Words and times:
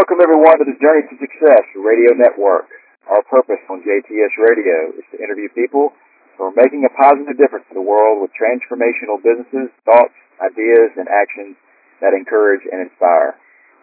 welcome 0.00 0.24
everyone 0.24 0.56
to 0.56 0.64
the 0.64 0.80
Journey 0.80 1.04
to 1.12 1.16
Success 1.20 1.60
Radio 1.76 2.16
Network. 2.16 2.72
Our 3.04 3.20
purpose 3.28 3.60
on 3.68 3.84
JTS 3.84 4.32
Radio 4.40 4.96
is 4.96 5.04
to 5.12 5.20
interview 5.20 5.52
people 5.52 5.92
who 6.40 6.48
are 6.48 6.56
making 6.56 6.88
a 6.88 6.92
positive 6.96 7.36
difference 7.36 7.68
in 7.68 7.76
the 7.76 7.84
world 7.84 8.24
with 8.24 8.32
transformational 8.32 9.20
businesses, 9.20 9.68
thoughts, 9.84 10.16
ideas, 10.40 10.96
and 10.96 11.04
actions 11.04 11.52
that 12.00 12.16
encourage 12.16 12.64
and 12.72 12.80
inspire. 12.80 13.36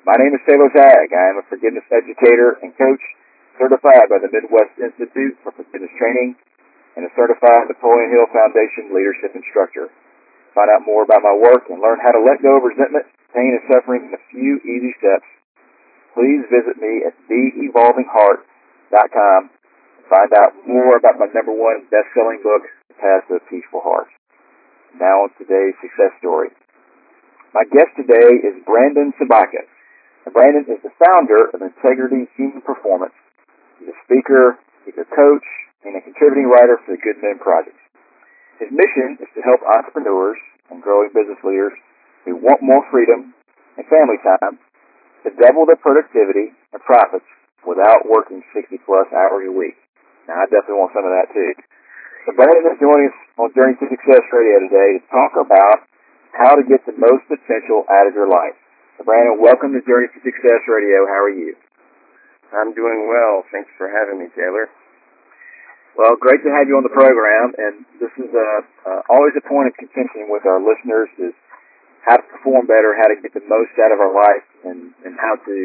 My 0.10 0.18
name 0.18 0.34
is 0.34 0.42
Taylor 0.50 0.74
Tagg. 0.74 1.14
I 1.14 1.38
am 1.38 1.38
a 1.38 1.46
forgiveness 1.46 1.86
educator 1.94 2.58
and 2.66 2.74
coach 2.74 3.04
certified 3.62 4.10
by 4.10 4.18
the 4.18 4.34
Midwest 4.34 4.74
Institute 4.82 5.38
for 5.46 5.54
Forgiveness 5.54 5.94
Training 6.02 6.34
and 6.98 7.06
a 7.06 7.14
certified 7.14 7.70
Napoleon 7.70 8.10
Hill 8.10 8.26
Foundation 8.34 8.90
leadership 8.90 9.38
instructor. 9.38 9.94
Find 10.58 10.74
out 10.74 10.82
more 10.82 11.06
about 11.06 11.22
my 11.22 11.38
work 11.38 11.70
and 11.70 11.78
learn 11.78 12.02
how 12.02 12.10
to 12.10 12.26
let 12.26 12.42
go 12.42 12.58
of 12.58 12.66
resentment, 12.66 13.06
pain, 13.38 13.54
and 13.54 13.62
suffering 13.70 14.10
in 14.10 14.18
a 14.18 14.24
few 14.34 14.58
easy 14.66 14.98
steps 14.98 15.30
please 16.14 16.46
visit 16.48 16.78
me 16.80 17.04
at 17.08 17.14
theevolvingheart.com 17.28 19.50
and 19.50 20.06
find 20.08 20.32
out 20.38 20.54
more 20.68 20.96
about 20.96 21.20
my 21.20 21.28
number 21.34 21.52
one 21.52 21.84
best-selling 21.92 22.40
book, 22.44 22.64
The 22.88 22.94
Path 22.96 23.28
to 23.28 23.36
a 23.36 23.40
Peaceful 23.50 23.82
Heart. 23.82 24.08
Now 25.00 25.24
on 25.28 25.30
today's 25.38 25.76
success 25.82 26.14
story. 26.20 26.50
My 27.54 27.64
guest 27.70 27.92
today 27.96 28.40
is 28.44 28.56
Brandon 28.66 29.14
Sobotka. 29.20 29.68
Brandon 30.34 30.66
is 30.68 30.82
the 30.84 30.92
founder 31.00 31.48
of 31.56 31.62
Integrity 31.64 32.28
Human 32.36 32.62
Performance. 32.62 33.16
He's 33.80 33.90
a 33.90 33.98
speaker, 34.04 34.60
he's 34.84 34.98
a 35.00 35.08
coach, 35.08 35.46
and 35.88 35.96
a 35.96 36.02
contributing 36.02 36.50
writer 36.52 36.78
for 36.84 36.92
the 36.96 37.02
Good 37.02 37.22
Men 37.24 37.40
Project. 37.40 37.78
His 38.60 38.68
mission 38.74 39.16
is 39.22 39.30
to 39.38 39.42
help 39.42 39.62
entrepreneurs 39.64 40.38
and 40.70 40.84
growing 40.84 41.10
business 41.16 41.40
leaders 41.46 41.72
who 42.26 42.36
want 42.36 42.60
more 42.62 42.84
freedom 42.92 43.34
and 43.78 43.88
family 43.88 44.18
time 44.20 44.60
to 45.26 45.30
double 45.42 45.66
their 45.66 45.80
productivity 45.80 46.54
and 46.74 46.82
profits 46.84 47.26
without 47.66 48.06
working 48.06 48.44
60 48.54 48.78
plus 48.86 49.08
hours 49.12 49.50
a 49.50 49.54
week. 49.54 49.76
Now, 50.28 50.44
I 50.44 50.46
definitely 50.52 50.84
want 50.84 50.94
some 50.94 51.08
of 51.08 51.14
that 51.14 51.32
too. 51.32 51.52
So 52.28 52.36
Brandon 52.36 52.68
is 52.68 52.80
joining 52.84 53.08
us 53.08 53.20
on 53.40 53.48
Journey 53.56 53.80
to 53.80 53.88
Success 53.88 54.24
Radio 54.36 54.68
today 54.68 55.00
to 55.00 55.04
talk 55.08 55.40
about 55.40 55.88
how 56.36 56.60
to 56.60 56.64
get 56.68 56.84
the 56.84 56.96
most 57.00 57.24
potential 57.32 57.88
out 57.88 58.06
of 58.06 58.14
your 58.14 58.28
life. 58.28 58.56
So 59.00 59.08
Brandon, 59.08 59.40
welcome 59.40 59.72
to 59.72 59.82
Journey 59.88 60.12
to 60.12 60.20
Success 60.20 60.62
Radio. 60.68 61.08
How 61.08 61.24
are 61.24 61.32
you? 61.32 61.56
I'm 62.52 62.76
doing 62.76 63.08
well. 63.08 63.48
Thanks 63.52 63.72
for 63.80 63.88
having 63.88 64.20
me, 64.20 64.28
Taylor. 64.36 64.68
Well, 65.96 66.14
great 66.20 66.46
to 66.46 66.52
have 66.54 66.70
you 66.70 66.78
on 66.78 66.86
the 66.86 66.94
program, 66.94 67.58
and 67.58 67.82
this 67.98 68.14
is 68.22 68.30
a, 68.30 68.50
uh, 68.86 69.02
always 69.10 69.34
a 69.34 69.42
point 69.42 69.72
of 69.72 69.74
contention 69.82 70.30
with 70.30 70.46
our 70.46 70.62
listeners 70.62 71.10
is 71.18 71.34
how 72.08 72.16
to 72.16 72.26
perform 72.32 72.66
better, 72.66 72.96
how 72.96 73.12
to 73.12 73.20
get 73.20 73.36
the 73.36 73.44
most 73.44 73.76
out 73.84 73.92
of 73.92 74.00
our 74.00 74.16
life, 74.16 74.48
and, 74.64 74.96
and 75.04 75.20
how 75.20 75.36
to, 75.44 75.56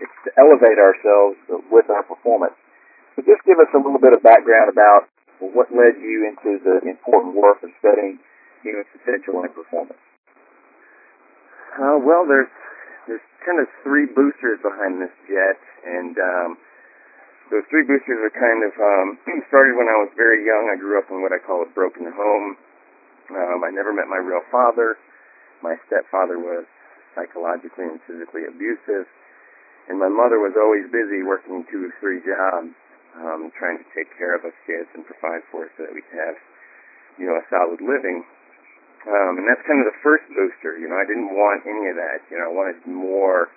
to 0.00 0.28
elevate 0.40 0.80
ourselves 0.80 1.36
with 1.68 1.86
our 1.92 2.02
performance. 2.08 2.56
So 3.14 3.22
just 3.22 3.44
give 3.44 3.60
us 3.60 3.68
a 3.76 3.80
little 3.80 4.00
bit 4.00 4.16
of 4.16 4.24
background 4.24 4.72
about 4.72 5.12
what 5.44 5.68
led 5.68 6.00
you 6.00 6.24
into 6.24 6.56
the 6.64 6.80
important 6.88 7.36
work 7.36 7.60
of 7.60 7.68
studying 7.84 8.16
human 8.64 8.84
potential 8.96 9.44
and 9.44 9.52
performance. 9.52 10.00
Uh, 11.76 12.00
well, 12.00 12.24
there's 12.24 12.50
there's 13.08 13.24
kind 13.44 13.60
of 13.60 13.68
three 13.84 14.04
boosters 14.08 14.60
behind 14.60 15.00
this 15.00 15.12
jet, 15.28 15.58
and 15.84 16.16
um, 16.18 16.50
those 17.48 17.64
three 17.72 17.84
boosters 17.84 18.20
are 18.20 18.34
kind 18.34 18.60
of 18.64 18.72
um, 18.76 19.08
started 19.48 19.76
when 19.76 19.88
I 19.88 19.96
was 20.00 20.12
very 20.16 20.44
young. 20.44 20.68
I 20.72 20.76
grew 20.76 21.00
up 21.00 21.08
in 21.08 21.20
what 21.20 21.32
I 21.32 21.40
call 21.40 21.64
a 21.64 21.70
broken 21.72 22.08
home. 22.08 22.56
Um, 23.30 23.58
I 23.64 23.70
never 23.70 23.92
met 23.92 24.08
my 24.10 24.18
real 24.18 24.42
father. 24.50 24.98
My 25.60 25.76
stepfather 25.86 26.40
was 26.40 26.64
psychologically 27.14 27.84
and 27.84 28.00
physically 28.06 28.48
abusive, 28.48 29.06
and 29.88 29.98
my 29.98 30.08
mother 30.08 30.38
was 30.38 30.54
always 30.56 30.86
busy 30.88 31.22
working 31.26 31.66
two 31.68 31.90
or 31.90 31.92
three 31.98 32.22
jobs, 32.22 32.72
um, 33.18 33.50
trying 33.58 33.78
to 33.80 33.86
take 33.92 34.08
care 34.16 34.38
of 34.38 34.46
us 34.46 34.54
kids 34.64 34.88
and 34.94 35.02
provide 35.04 35.42
for 35.50 35.66
us 35.66 35.72
so 35.76 35.84
that 35.84 35.92
we 35.92 36.00
could 36.06 36.20
have, 36.20 36.38
you 37.18 37.26
know, 37.26 37.36
a 37.36 37.44
solid 37.50 37.82
living. 37.82 38.22
Um, 39.08 39.40
and 39.40 39.48
that's 39.48 39.64
kind 39.64 39.80
of 39.80 39.88
the 39.88 39.98
first 40.04 40.28
booster. 40.30 40.76
You 40.76 40.86
know, 40.86 40.98
I 41.00 41.08
didn't 41.08 41.32
want 41.32 41.64
any 41.64 41.88
of 41.88 41.96
that. 41.96 42.20
You 42.28 42.36
know, 42.36 42.48
I 42.48 42.52
wanted 42.52 42.78
more 42.84 43.48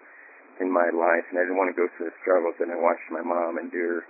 in 0.63 0.71
my 0.71 0.87
life, 0.89 1.27
and 1.29 1.35
I 1.37 1.43
didn't 1.43 1.59
want 1.59 1.69
to 1.69 1.77
go 1.77 1.91
through 1.93 2.09
the 2.09 2.17
struggles 2.23 2.55
that 2.63 2.71
I 2.71 2.79
watched 2.79 3.05
my 3.11 3.21
mom 3.21 3.59
endure 3.59 4.07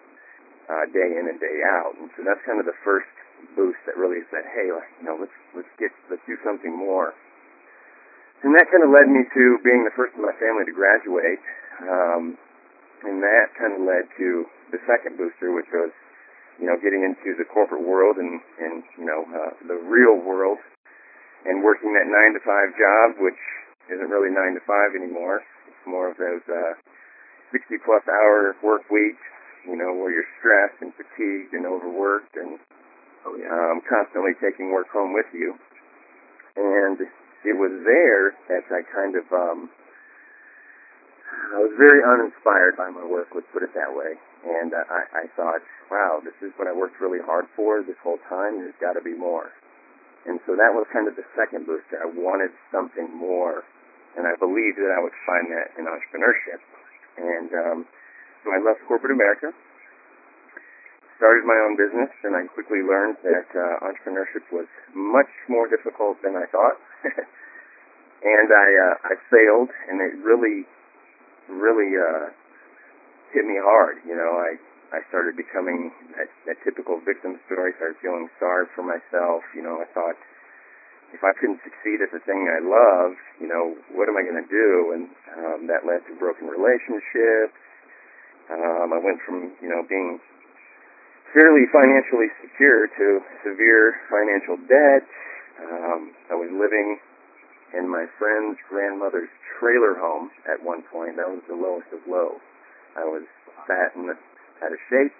uh, 0.70 0.86
day 0.94 1.10
in 1.20 1.28
and 1.28 1.40
day 1.42 1.58
out. 1.82 1.98
And 2.00 2.08
so 2.16 2.24
that's 2.24 2.40
kind 2.46 2.62
of 2.62 2.70
the 2.70 2.78
first 2.86 3.10
boost 3.58 3.82
that 3.90 4.00
really 4.00 4.24
said, 4.32 4.48
hey, 4.56 4.72
you 4.72 5.04
know, 5.04 5.18
let's 5.20 5.36
let's 5.52 5.74
get 5.76 5.92
let's 6.08 6.24
do 6.24 6.38
something 6.46 6.72
more. 6.72 7.12
And 8.44 8.52
that 8.60 8.68
kind 8.68 8.84
of 8.84 8.92
led 8.92 9.08
me 9.08 9.24
to 9.24 9.44
being 9.64 9.88
the 9.88 9.96
first 9.96 10.20
in 10.20 10.22
my 10.22 10.36
family 10.36 10.68
to 10.68 10.76
graduate. 10.76 11.40
Um, 11.80 12.36
and 13.08 13.24
that 13.24 13.56
kind 13.56 13.72
of 13.72 13.82
led 13.88 14.08
to 14.20 14.28
the 14.76 14.80
second 14.84 15.16
booster, 15.16 15.56
which 15.56 15.68
was, 15.72 15.92
you 16.60 16.68
know, 16.68 16.76
getting 16.76 17.08
into 17.08 17.40
the 17.40 17.48
corporate 17.48 17.84
world 17.84 18.20
and, 18.20 18.44
and 18.60 18.84
you 19.00 19.08
know, 19.08 19.24
uh, 19.32 19.52
the 19.68 19.80
real 19.88 20.20
world 20.20 20.60
and 21.48 21.64
working 21.64 21.96
that 21.96 22.08
nine 22.08 22.36
to 22.36 22.42
five 22.44 22.72
job, 22.76 23.20
which 23.24 23.40
isn't 23.92 24.12
really 24.12 24.32
nine 24.32 24.56
to 24.60 24.64
five 24.68 24.92
anymore. 24.96 25.44
It's 25.68 25.84
more 25.88 26.12
of 26.12 26.20
those, 26.20 26.44
uh, 26.48 26.76
60 27.52 27.80
plus 27.86 28.04
hour 28.12 28.56
work 28.64 28.84
weeks, 28.92 29.24
you 29.64 29.76
know, 29.76 29.96
where 29.96 30.12
you're 30.12 30.28
stressed 30.40 30.84
and 30.84 30.92
fatigued 31.00 31.56
and 31.56 31.64
overworked 31.64 32.36
and, 32.36 32.60
oh, 33.24 33.36
um, 33.36 33.80
constantly 33.88 34.36
taking 34.44 34.72
work 34.72 34.92
home 34.92 35.14
with 35.14 35.28
you. 35.32 35.56
And 36.56 37.00
it 37.44 37.56
was 37.56 37.74
there 37.84 38.36
that 38.50 38.64
I 38.72 38.82
kind 38.88 39.16
of 39.16 39.26
um 39.32 39.70
I 41.54 41.60
was 41.60 41.74
very 41.78 42.02
uninspired 42.06 42.78
by 42.78 42.90
my 42.90 43.06
work, 43.06 43.34
let's 43.34 43.50
put 43.54 43.66
it 43.66 43.74
that 43.74 43.90
way. 43.90 44.18
And 44.46 44.74
I, 44.74 45.24
I 45.24 45.26
thought, 45.36 45.62
wow, 45.90 46.22
this 46.22 46.36
is 46.46 46.54
what 46.58 46.68
I 46.68 46.74
worked 46.74 47.02
really 47.02 47.22
hard 47.24 47.46
for 47.56 47.82
this 47.82 47.98
whole 48.04 48.22
time. 48.30 48.62
There's 48.62 48.78
got 48.78 48.94
to 48.94 49.04
be 49.04 49.18
more. 49.18 49.50
And 50.26 50.40
so 50.48 50.56
that 50.56 50.72
was 50.72 50.88
kind 50.94 51.08
of 51.08 51.16
the 51.20 51.26
second 51.36 51.66
booster. 51.66 52.00
I 52.00 52.08
wanted 52.08 52.52
something 52.72 53.12
more, 53.12 53.64
and 54.16 54.24
I 54.24 54.36
believed 54.40 54.80
that 54.80 54.94
I 54.94 55.00
would 55.04 55.16
find 55.28 55.52
that 55.52 55.76
in 55.76 55.84
entrepreneurship. 55.84 56.62
And 57.18 57.50
um, 57.54 57.78
so 58.44 58.52
I 58.52 58.60
left 58.64 58.86
corporate 58.88 59.12
America, 59.12 59.52
started 61.18 61.46
my 61.46 61.58
own 61.66 61.78
business, 61.78 62.12
and 62.24 62.36
I 62.36 62.48
quickly 62.50 62.82
learned 62.82 63.18
that 63.24 63.50
uh, 63.54 63.86
entrepreneurship 63.86 64.46
was 64.52 64.68
much 64.94 65.30
more 65.50 65.68
difficult 65.68 66.22
than 66.24 66.36
I 66.36 66.46
thought. 66.50 66.78
and 68.24 68.48
I 68.50 68.68
uh, 68.74 68.96
I 69.10 69.14
failed, 69.30 69.70
and 69.90 70.00
it 70.00 70.14
really, 70.24 70.66
really 71.52 71.92
uh, 71.96 72.32
hit 73.34 73.46
me 73.46 73.60
hard. 73.60 74.00
You 74.08 74.16
know, 74.16 74.32
I 74.40 74.58
I 74.94 75.02
started 75.10 75.36
becoming 75.36 75.92
that, 76.18 76.30
that 76.46 76.58
typical 76.64 77.02
victim 77.02 77.40
story. 77.50 77.74
Started 77.78 77.98
feeling 78.02 78.30
sorry 78.40 78.70
for 78.78 78.86
myself. 78.86 79.44
You 79.58 79.66
know, 79.66 79.82
I 79.82 79.88
thought 79.92 80.18
if 81.14 81.22
I 81.22 81.34
couldn't 81.38 81.62
succeed 81.62 82.02
at 82.02 82.10
the 82.10 82.22
thing 82.26 82.50
I 82.50 82.62
love, 82.62 83.14
you 83.38 83.46
know, 83.46 83.78
what 83.94 84.10
am 84.10 84.18
I 84.18 84.26
going 84.26 84.42
to 84.42 84.50
do? 84.50 84.98
And 84.98 85.04
um, 85.38 85.60
that 85.70 85.86
led 85.86 86.02
to 86.10 86.14
broken 86.18 86.50
relationships. 86.50 87.54
Um, 88.50 88.92
I 88.92 89.00
went 89.00 89.24
from 89.24 89.56
you 89.62 89.70
know 89.70 89.86
being 89.88 90.20
fairly 91.34 91.66
financially 91.74 92.30
secure 92.46 92.88
to 92.88 93.08
severe 93.42 93.98
financial 94.08 94.56
debt. 94.70 95.04
Um, 95.60 96.14
I 96.30 96.38
was 96.38 96.50
living 96.54 97.02
in 97.74 97.90
my 97.90 98.06
friend's 98.22 98.62
grandmother's 98.70 99.34
trailer 99.58 99.98
home 99.98 100.30
at 100.46 100.62
one 100.62 100.86
point. 100.94 101.18
That 101.18 101.28
was 101.28 101.42
the 101.50 101.58
lowest 101.58 101.90
of 101.90 102.06
low. 102.06 102.38
I 102.96 103.04
was 103.04 103.26
fat 103.66 103.98
and 103.98 104.14
out 104.14 104.72
of 104.72 104.82
shape. 104.90 105.14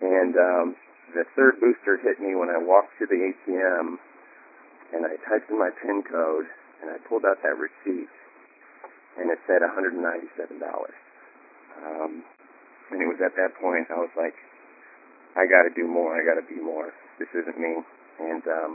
And 0.00 0.34
um, 0.38 0.66
the 1.12 1.26
third 1.34 1.58
booster 1.58 1.98
hit 1.98 2.22
me 2.22 2.38
when 2.38 2.48
I 2.48 2.58
walked 2.62 2.94
to 3.02 3.06
the 3.06 3.18
ATM 3.18 3.98
and 4.94 5.06
I 5.06 5.18
typed 5.26 5.50
in 5.50 5.58
my 5.58 5.70
PIN 5.82 6.02
code 6.06 6.46
and 6.80 6.90
I 6.90 6.96
pulled 7.10 7.26
out 7.26 7.42
that 7.42 7.58
receipt 7.58 8.08
and 9.18 9.30
it 9.30 9.38
said 9.46 9.60
$197. 9.60 9.98
Um, 11.82 12.22
and 12.90 13.02
it 13.02 13.06
was 13.06 13.18
at 13.24 13.34
that 13.36 13.58
point 13.60 13.90
I 13.90 13.98
was 13.98 14.10
like, 14.16 14.34
I 15.38 15.46
got 15.46 15.66
to 15.66 15.72
do 15.74 15.86
more. 15.86 16.14
I 16.14 16.26
got 16.26 16.38
to 16.40 16.46
be 16.46 16.58
more. 16.58 16.90
This 17.18 17.30
isn't 17.34 17.58
me. 17.58 17.82
And 18.18 18.42
um, 18.48 18.70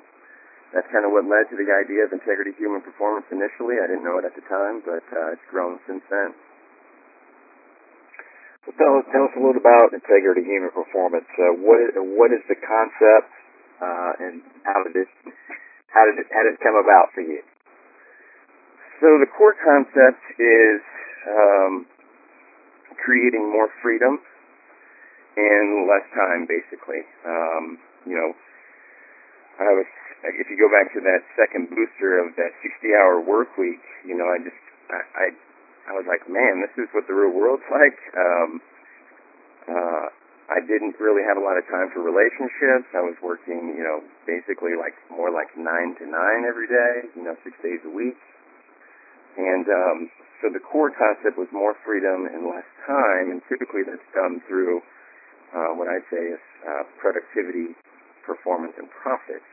that's 0.72 0.88
kind 0.92 1.04
of 1.04 1.12
what 1.12 1.28
led 1.28 1.48
to 1.52 1.57
the 1.60 1.68
idea 1.68 2.07
of 2.07 2.12
integrity 2.16 2.56
human 2.56 2.81
performance 2.81 3.28
initially. 3.31 3.80
I 3.80 3.88
didn't 3.88 4.04
know 4.04 4.19
it 4.19 4.25
at 4.25 4.36
the 4.36 4.46
time, 4.48 4.81
but 4.84 5.04
uh, 5.12 5.36
it's 5.36 5.48
grown 5.52 5.80
since 5.88 6.04
then. 6.10 6.36
So 8.66 8.74
tell 8.81 8.98
us, 8.98 9.06
tell 9.13 9.30
us 9.30 9.34
a 9.38 9.42
little 9.42 9.62
about 9.62 9.94
integrity 9.94 10.42
human 10.42 10.74
performance. 10.74 11.30
Uh, 11.38 11.54
what 11.62 11.78
is 11.86 11.94
what 11.96 12.34
is 12.34 12.42
the 12.50 12.58
concept, 12.58 13.30
uh, 13.78 14.12
and 14.25 14.42
how 14.66 14.81
did 14.81 14.98
it 14.98 15.10
how 15.94 16.04
did 16.10 16.18
it 16.18 16.28
how 16.34 16.42
did 16.42 16.58
it 16.58 16.62
come 16.66 16.74
about 16.74 17.13
for 17.13 17.22
you? 17.22 17.46
So 19.04 19.22
the 19.22 19.30
core 19.30 19.54
concept 19.54 20.24
is 20.42 20.81
um, 21.30 21.86
creating 22.98 23.46
more 23.54 23.69
freedom 23.86 24.18
in 25.36 25.88
less 25.88 26.08
time, 26.16 26.48
basically. 26.48 27.04
Um, 27.28 27.80
you 28.08 28.16
know, 28.16 28.32
I 29.60 29.72
was 29.76 29.88
if 30.26 30.50
you 30.50 30.58
go 30.58 30.72
back 30.72 30.90
to 30.98 31.02
that 31.06 31.22
second 31.38 31.70
booster 31.70 32.18
of 32.18 32.34
that 32.34 32.50
60-hour 32.66 33.22
work 33.22 33.54
week, 33.62 33.84
you 34.02 34.18
know, 34.18 34.26
I 34.26 34.42
just 34.42 34.62
I, 34.90 35.00
I 35.14 35.26
I 35.86 35.92
was 35.94 36.08
like, 36.10 36.26
man, 36.26 36.66
this 36.66 36.74
is 36.82 36.90
what 36.98 37.06
the 37.06 37.14
real 37.14 37.36
world's 37.36 37.68
like. 37.74 38.00
Um, 38.18 38.50
uh, 39.70 40.06
I 40.46 40.62
didn't 40.62 40.94
really 41.02 41.26
have 41.26 41.42
a 41.42 41.46
lot 41.46 41.58
of 41.58 41.66
time 41.66 41.90
for 41.90 42.06
relationships. 42.06 42.86
I 42.94 43.02
was 43.02 43.18
working, 43.22 43.74
you 43.74 43.82
know, 43.82 44.06
basically 44.30 44.78
like 44.78 44.94
more 45.10 45.34
like 45.34 45.50
nine 45.58 45.98
to 45.98 46.06
nine 46.06 46.46
every 46.46 46.70
day, 46.70 47.10
you 47.18 47.26
know, 47.26 47.34
six 47.42 47.58
days 47.66 47.82
a 47.82 47.90
week. 47.90 48.18
And 49.42 49.66
um, 49.66 49.98
so 50.42 50.54
the 50.54 50.62
core 50.62 50.94
concept 50.94 51.38
was 51.42 51.50
more 51.50 51.74
freedom 51.82 52.30
and 52.30 52.46
less 52.46 52.68
time, 52.86 53.34
and 53.34 53.42
typically 53.50 53.82
that's 53.82 54.06
done 54.14 54.38
through 54.46 54.86
uh, 55.53 55.71
what 55.77 55.88
I'd 55.92 56.06
say 56.09 56.24
is 56.33 56.42
uh, 56.65 56.83
productivity, 56.97 57.75
performance, 58.25 58.74
and 58.77 58.89
profits. 58.89 59.45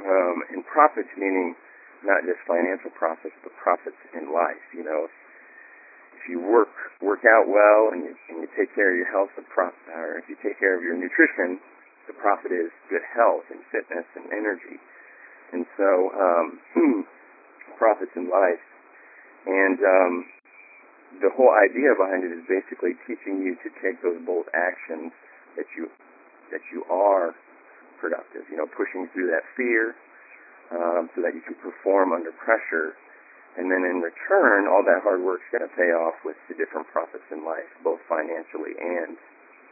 Um, 0.00 0.36
and 0.50 0.60
profits 0.66 1.10
meaning 1.16 1.54
not 2.02 2.26
just 2.26 2.40
financial 2.44 2.90
profits, 2.92 3.34
but 3.42 3.52
profits 3.56 3.98
in 4.12 4.32
life. 4.32 4.60
You 4.76 4.84
know, 4.84 5.08
if 6.18 6.22
you 6.28 6.40
work 6.40 6.72
work 7.00 7.24
out 7.24 7.48
well 7.48 7.92
and 7.92 8.04
you, 8.04 8.12
and 8.32 8.44
you 8.44 8.48
take 8.56 8.72
care 8.74 8.92
of 8.92 8.96
your 8.96 9.10
health, 9.12 9.32
the 9.36 9.44
pro- 9.48 9.76
or 9.92 10.18
if 10.18 10.28
you 10.28 10.36
take 10.40 10.58
care 10.58 10.76
of 10.76 10.82
your 10.82 10.96
nutrition, 10.96 11.60
the 12.08 12.16
profit 12.16 12.52
is 12.52 12.72
good 12.88 13.04
health 13.12 13.44
and 13.52 13.60
fitness 13.72 14.04
and 14.16 14.28
energy. 14.32 14.76
And 15.52 15.64
so, 15.76 15.88
um, 16.16 16.46
profits 17.78 18.12
in 18.16 18.28
life. 18.28 18.64
And 19.46 19.78
um, 19.80 20.12
the 21.22 21.30
whole 21.34 21.52
idea 21.54 21.94
behind 21.94 22.24
it 22.26 22.32
is 22.34 22.44
basically 22.46 22.98
teaching 23.06 23.42
you 23.42 23.54
to 23.62 23.68
take 23.82 24.00
those 24.02 24.18
bold 24.26 24.50
actions 24.54 25.14
that 25.54 25.66
you 25.76 25.90
that 26.50 26.62
you 26.74 26.82
are 26.90 27.34
productive. 28.00 28.46
You 28.50 28.58
know, 28.58 28.68
pushing 28.70 29.06
through 29.14 29.30
that 29.30 29.46
fear 29.54 29.94
um, 30.74 31.10
so 31.14 31.22
that 31.22 31.34
you 31.34 31.42
can 31.42 31.54
perform 31.60 32.12
under 32.12 32.32
pressure 32.34 32.98
and 33.54 33.70
then 33.70 33.86
in 33.86 34.02
return, 34.02 34.66
all 34.66 34.82
that 34.82 35.06
hard 35.06 35.22
work's 35.22 35.46
going 35.54 35.62
to 35.62 35.70
pay 35.78 35.94
off 35.94 36.18
with 36.26 36.34
the 36.50 36.58
different 36.58 36.90
profits 36.90 37.22
in 37.30 37.46
life, 37.46 37.70
both 37.86 38.02
financially 38.10 38.74
and 38.74 39.14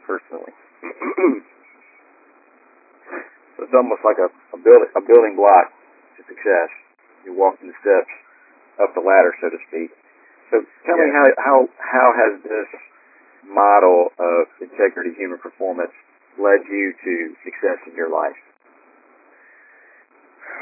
personally. 0.07 0.55
so 3.59 3.67
it's 3.67 3.75
almost 3.75 3.99
like 4.07 4.23
a, 4.23 4.31
a, 4.55 4.59
build, 4.63 4.87
a 4.95 5.03
building 5.03 5.35
block 5.35 5.75
to 6.15 6.23
success. 6.31 6.71
You're 7.27 7.35
walking 7.35 7.67
the 7.67 7.75
steps 7.83 8.11
up 8.79 8.95
the 8.95 9.03
ladder, 9.03 9.35
so 9.43 9.51
to 9.51 9.59
speak. 9.67 9.91
So 10.47 10.63
me 11.03 11.11
how, 11.11 11.25
how, 11.37 11.57
how 11.79 12.07
has 12.15 12.33
this 12.43 12.69
model 13.47 14.09
of 14.19 14.47
integrity 14.63 15.11
human 15.17 15.37
performance 15.37 15.91
led 16.39 16.65
you 16.65 16.93
to 17.03 17.13
success 17.43 17.79
in 17.85 17.93
your 17.95 18.09
life? 18.09 18.39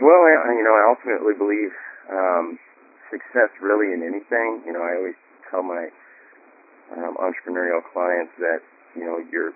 Well, 0.01 0.21
I, 0.25 0.57
you 0.57 0.65
know, 0.65 0.73
I 0.73 0.83
ultimately 0.89 1.37
believe 1.37 1.71
um, 2.09 2.57
success 3.13 3.53
really 3.61 3.93
in 3.93 4.01
anything. 4.01 4.65
You 4.65 4.73
know, 4.73 4.81
I 4.81 4.97
always 4.97 5.19
tell 5.51 5.61
my 5.61 5.91
um, 6.97 7.15
entrepreneurial 7.21 7.83
clients 7.93 8.33
that 8.39 8.63
you 8.95 9.05
know 9.05 9.19
your 9.31 9.53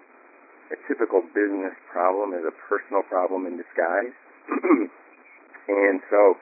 a 0.73 0.77
typical 0.89 1.21
business 1.33 1.73
problem 1.89 2.33
is 2.33 2.45
a 2.45 2.53
personal 2.69 3.01
problem 3.05 3.45
in 3.45 3.57
disguise, 3.57 4.13
and 5.69 5.97
so 6.09 6.37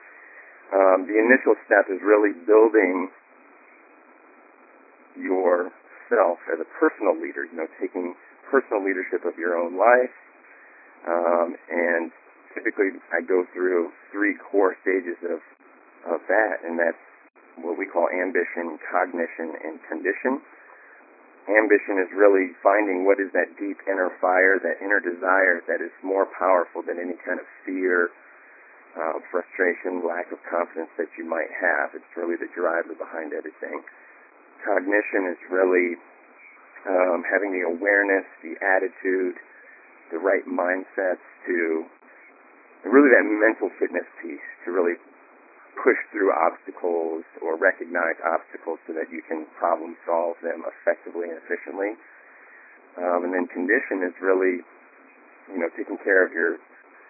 um, 0.72 1.08
the 1.08 1.16
initial 1.16 1.56
step 1.64 1.88
is 1.88 2.00
really 2.00 2.32
building 2.44 3.08
yourself 5.16 6.38
as 6.52 6.58
a 6.60 6.68
personal 6.78 7.14
leader. 7.16 7.46
You 7.46 7.64
know, 7.64 7.70
taking 7.80 8.14
personal 8.50 8.84
leadership 8.84 9.24
of 9.24 9.38
your 9.38 9.56
own 9.56 9.78
life, 9.78 10.14
um, 11.08 11.56
and 11.70 12.12
typically 12.54 13.00
I 13.10 13.22
go 13.24 13.46
through 13.52 13.90
three 14.12 14.36
core 14.38 14.76
stages 14.82 15.18
of 15.26 15.40
of 16.04 16.20
that, 16.28 16.62
and 16.62 16.78
that's 16.78 17.00
what 17.56 17.78
we 17.78 17.86
call 17.86 18.10
ambition, 18.10 18.78
cognition, 18.90 19.54
and 19.62 19.78
condition. 19.88 20.42
Ambition 21.44 22.00
is 22.00 22.08
really 22.16 22.56
finding 22.64 23.04
what 23.04 23.20
is 23.20 23.28
that 23.36 23.52
deep 23.60 23.76
inner 23.84 24.08
fire, 24.20 24.56
that 24.64 24.80
inner 24.80 24.98
desire 24.98 25.60
that 25.68 25.84
is 25.84 25.92
more 26.00 26.24
powerful 26.24 26.80
than 26.80 26.96
any 26.96 27.20
kind 27.20 27.36
of 27.36 27.44
fear, 27.68 28.08
uh, 28.96 29.20
frustration, 29.28 30.00
lack 30.08 30.32
of 30.32 30.40
confidence 30.48 30.88
that 30.96 31.12
you 31.20 31.24
might 31.28 31.52
have. 31.52 31.92
It's 31.92 32.08
really 32.16 32.40
the 32.40 32.48
driver 32.56 32.96
behind 32.96 33.36
everything. 33.36 33.84
Cognition 34.64 35.28
is 35.28 35.40
really 35.52 36.00
um, 36.88 37.20
having 37.28 37.52
the 37.52 37.68
awareness, 37.68 38.24
the 38.40 38.56
attitude, 38.64 39.36
the 40.10 40.18
right 40.18 40.44
mindsets 40.48 41.24
to 41.46 41.84
really 42.84 43.08
that 43.12 43.24
mental 43.24 43.72
fitness 43.80 44.04
piece 44.20 44.44
to 44.64 44.72
really 44.72 44.96
push 45.80 45.96
through 46.12 46.32
obstacles 46.32 47.24
or 47.42 47.56
recognize 47.56 48.16
obstacles 48.22 48.78
so 48.86 48.92
that 48.92 49.10
you 49.10 49.20
can 49.26 49.44
problem 49.58 49.96
solve 50.06 50.36
them 50.44 50.62
effectively 50.64 51.28
and 51.28 51.40
efficiently. 51.40 51.96
Um, 52.96 53.26
and 53.26 53.32
then 53.34 53.50
condition 53.50 54.06
is 54.06 54.14
really, 54.22 54.62
you 55.50 55.58
know, 55.58 55.68
taking 55.76 55.98
care 56.00 56.24
of 56.24 56.32
your 56.32 56.56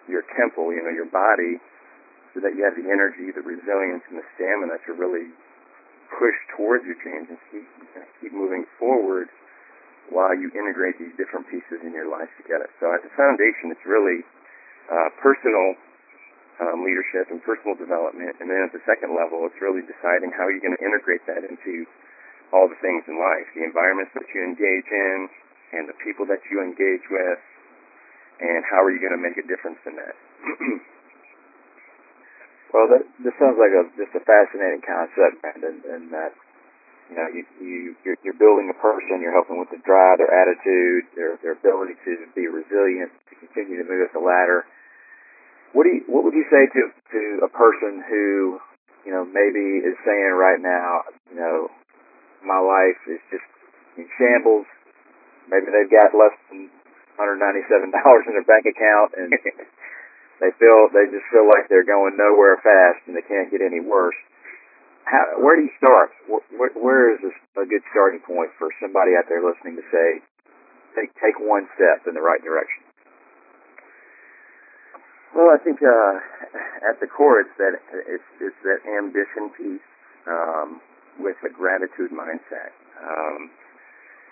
your 0.05 0.21
temple, 0.37 0.69
you 0.69 0.81
know, 0.85 0.93
your 0.93 1.09
body, 1.09 1.57
so 2.33 2.41
that 2.41 2.53
you 2.53 2.61
have 2.61 2.77
the 2.77 2.85
energy, 2.85 3.33
the 3.33 3.41
resilience, 3.41 4.05
and 4.09 4.21
the 4.21 4.27
stamina 4.37 4.77
to 4.85 4.93
really 4.93 5.33
push 6.13 6.37
towards 6.55 6.85
your 6.85 6.97
dreams 7.01 7.27
and 7.29 7.39
keep 7.51 7.65
keep 8.21 8.33
moving 8.33 8.65
forward 8.77 9.29
while 10.09 10.33
you 10.37 10.53
integrate 10.53 10.97
these 11.01 11.13
different 11.17 11.49
pieces 11.49 11.81
in 11.81 11.91
your 11.93 12.05
life 12.05 12.29
together. 12.37 12.69
So 12.77 12.93
at 12.93 13.01
the 13.01 13.09
foundation, 13.17 13.73
it's 13.73 13.85
really 13.85 14.21
uh, 14.85 15.09
personal 15.17 15.73
um, 16.61 16.85
leadership 16.85 17.33
and 17.33 17.41
personal 17.41 17.73
development. 17.73 18.37
And 18.37 18.47
then 18.47 18.69
at 18.69 18.71
the 18.71 18.83
second 18.85 19.17
level, 19.17 19.43
it's 19.49 19.57
really 19.59 19.81
deciding 19.81 20.29
how 20.37 20.45
you're 20.47 20.61
going 20.61 20.77
to 20.77 20.85
integrate 20.85 21.25
that 21.25 21.41
into 21.41 21.89
all 22.53 22.69
the 22.69 22.77
things 22.79 23.01
in 23.09 23.17
life, 23.17 23.49
the 23.57 23.65
environments 23.65 24.13
that 24.13 24.29
you 24.29 24.45
engage 24.45 24.87
in, 24.87 25.17
and 25.73 25.89
the 25.89 25.97
people 26.05 26.29
that 26.29 26.39
you 26.53 26.61
engage 26.61 27.03
with, 27.09 27.41
and 28.39 28.61
how 28.69 28.79
are 28.85 28.93
you 28.93 29.01
going 29.01 29.17
to 29.17 29.19
make 29.19 29.35
a 29.41 29.45
difference 29.49 29.81
in 29.89 29.97
that. 29.97 30.15
well, 32.75 32.87
that, 32.91 33.07
this 33.23 33.31
sounds 33.39 33.55
like 33.55 33.71
a 33.71 33.87
just 33.95 34.11
a 34.19 34.23
fascinating 34.27 34.83
concept, 34.83 35.39
Brandon, 35.39 35.79
and 35.87 36.11
that 36.11 36.35
you 37.07 37.15
know 37.15 37.27
you, 37.31 37.47
you 37.63 37.79
you're, 38.03 38.19
you're 38.27 38.35
building 38.35 38.67
a 38.67 38.77
person, 38.83 39.23
you're 39.23 39.31
helping 39.31 39.55
with 39.55 39.71
the 39.71 39.79
drive, 39.87 40.19
their 40.19 40.35
attitude, 40.35 41.07
their 41.15 41.39
their 41.39 41.55
ability 41.55 41.95
to 42.03 42.27
be 42.35 42.51
resilient, 42.51 43.15
to 43.31 43.33
continue 43.39 43.79
to 43.79 43.87
move 43.87 44.03
up 44.03 44.11
the 44.11 44.19
ladder 44.19 44.67
what 45.75 45.83
do 45.83 45.91
you, 45.91 46.03
what 46.07 46.23
would 46.23 46.33
you 46.33 46.47
say 46.47 46.71
to 46.71 46.81
to 46.87 47.21
a 47.43 47.51
person 47.51 47.99
who 48.07 48.63
you 49.03 49.11
know 49.11 49.27
maybe 49.27 49.83
is 49.83 49.99
saying 50.07 50.31
right 50.31 50.57
now, 50.57 51.03
you 51.27 51.35
know, 51.35 51.67
my 52.47 52.63
life 52.63 52.95
is 53.11 53.19
just 53.27 53.43
in 53.99 54.07
shambles. 54.15 54.63
Maybe 55.51 55.67
they've 55.67 55.91
got 55.91 56.15
less 56.15 56.33
than 56.49 56.71
$197 57.19 57.69
in 57.69 58.33
their 58.33 58.47
bank 58.47 58.65
account, 58.65 59.11
and 59.19 59.29
they 60.39 60.51
feel 60.59 60.89
they 60.91 61.07
just 61.11 61.25
feel 61.31 61.47
like 61.47 61.67
they're 61.71 61.87
going 61.87 62.17
nowhere 62.19 62.59
fast, 62.59 63.03
and 63.07 63.15
they 63.15 63.25
can't 63.25 63.51
get 63.51 63.61
any 63.63 63.79
worse. 63.79 64.17
How, 65.05 65.37
where 65.37 65.55
do 65.55 65.63
you 65.69 65.73
start? 65.77 66.09
Where, 66.27 66.73
where 66.73 67.13
is 67.13 67.21
this 67.21 67.37
a 67.55 67.65
good 67.65 67.85
starting 67.93 68.19
point 68.25 68.49
for 68.57 68.73
somebody 68.81 69.13
out 69.13 69.29
there 69.29 69.39
listening 69.39 69.77
to 69.77 69.85
say, 69.93 70.07
take 70.97 71.13
take 71.21 71.37
one 71.37 71.69
step 71.77 72.09
in 72.09 72.17
the 72.17 72.25
right 72.25 72.41
direction? 72.41 72.81
Well, 75.35 75.51
I 75.51 75.59
think 75.59 75.83
uh, 75.83 76.15
at 76.87 76.95
the 77.03 77.11
core, 77.11 77.43
it's 77.43 77.51
that 77.59 77.75
it's, 78.07 78.23
it's 78.39 78.55
that 78.63 78.79
ambition 78.87 79.51
piece 79.51 79.87
um, 80.31 80.79
with 81.19 81.35
a 81.43 81.51
gratitude 81.51 82.15
mindset. 82.15 82.71
Um, 83.03 83.51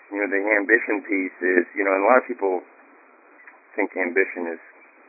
you 0.08 0.16
know, 0.24 0.28
the 0.32 0.40
ambition 0.56 1.04
piece 1.04 1.36
is, 1.44 1.68
you 1.76 1.84
know, 1.84 1.92
and 1.92 2.02
a 2.02 2.06
lot 2.08 2.24
of 2.24 2.26
people 2.26 2.64
think 3.76 3.92
ambition 4.00 4.56
is, 4.56 4.62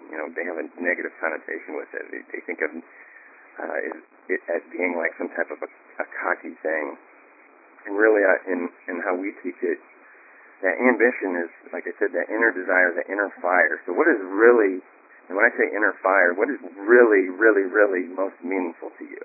you 0.10 0.18
know, 0.18 0.28
they 0.34 0.46
have 0.46 0.58
a 0.60 0.66
negative 0.78 1.14
connotation 1.22 1.76
with 1.78 1.90
it. 1.94 2.04
They, 2.12 2.22
they 2.32 2.42
think 2.46 2.60
of 2.62 2.72
uh, 2.74 3.78
it, 3.80 3.96
it 4.38 4.42
as 4.52 4.62
being 4.72 5.00
like 5.00 5.16
some 5.18 5.32
type 5.34 5.50
of 5.50 5.60
a, 5.64 5.70
a 6.02 6.06
cocky 6.20 6.54
thing. 6.60 6.86
And 7.86 7.94
really, 7.94 8.26
uh, 8.26 8.52
in 8.52 8.60
in 8.90 9.02
how 9.06 9.14
we 9.14 9.34
teach 9.46 9.62
it, 9.62 9.78
that 10.66 10.76
ambition 10.82 11.38
is, 11.46 11.52
like 11.70 11.86
I 11.86 11.94
said, 12.02 12.12
that 12.18 12.28
inner 12.34 12.50
desire, 12.50 12.98
that 12.98 13.06
inner 13.08 13.30
fire. 13.42 13.78
So, 13.86 13.94
what 13.94 14.10
is 14.10 14.18
really 14.26 14.82
and 15.26 15.34
when 15.34 15.46
I 15.46 15.54
say 15.58 15.66
inner 15.74 15.98
fire, 16.06 16.38
what 16.38 16.54
is 16.54 16.62
really, 16.78 17.34
really, 17.34 17.66
really 17.66 18.06
most 18.14 18.38
meaningful 18.46 18.94
to 19.02 19.04
you? 19.06 19.22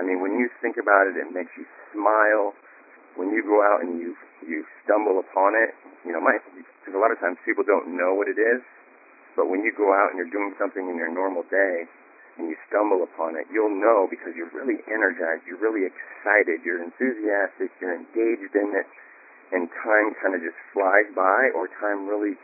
I 0.00 0.02
mean, 0.02 0.24
when 0.24 0.40
you 0.40 0.48
think 0.64 0.80
about 0.80 1.06
it, 1.06 1.20
it 1.20 1.28
makes 1.30 1.52
you 1.56 1.68
smile. 1.92 2.56
When 3.14 3.30
you 3.30 3.44
go 3.46 3.62
out 3.62 3.84
and 3.84 4.00
you 4.00 4.16
you 4.42 4.66
stumble 4.82 5.22
upon 5.22 5.54
it, 5.54 5.70
you 6.02 6.10
know, 6.10 6.18
my 6.18 6.34
because 6.56 6.96
a 6.96 6.98
lot 6.98 7.12
of 7.12 7.20
times 7.20 7.38
people 7.46 7.62
don't 7.62 7.94
know 7.94 8.16
what 8.16 8.26
it 8.26 8.40
is, 8.40 8.58
but 9.36 9.50
when 9.50 9.62
you 9.66 9.74
go 9.74 9.90
out 9.90 10.14
and 10.14 10.18
you're 10.18 10.30
doing 10.30 10.54
something 10.58 10.86
in 10.86 10.96
your 10.96 11.10
normal 11.10 11.42
day 11.50 11.86
and 12.38 12.50
you 12.50 12.56
stumble 12.66 13.02
upon 13.02 13.38
it, 13.38 13.46
you'll 13.50 13.74
know 13.74 14.06
because 14.10 14.34
you're 14.34 14.50
really 14.50 14.82
energized, 14.90 15.46
you're 15.46 15.60
really 15.60 15.86
excited, 15.86 16.62
you're 16.66 16.82
enthusiastic, 16.82 17.70
you're 17.78 17.94
engaged 17.94 18.54
in 18.54 18.74
it, 18.74 18.86
and 19.54 19.70
time 19.82 20.14
kind 20.18 20.34
of 20.34 20.42
just 20.42 20.58
flies 20.74 21.06
by, 21.14 21.50
or 21.54 21.70
time 21.78 22.06
really 22.10 22.34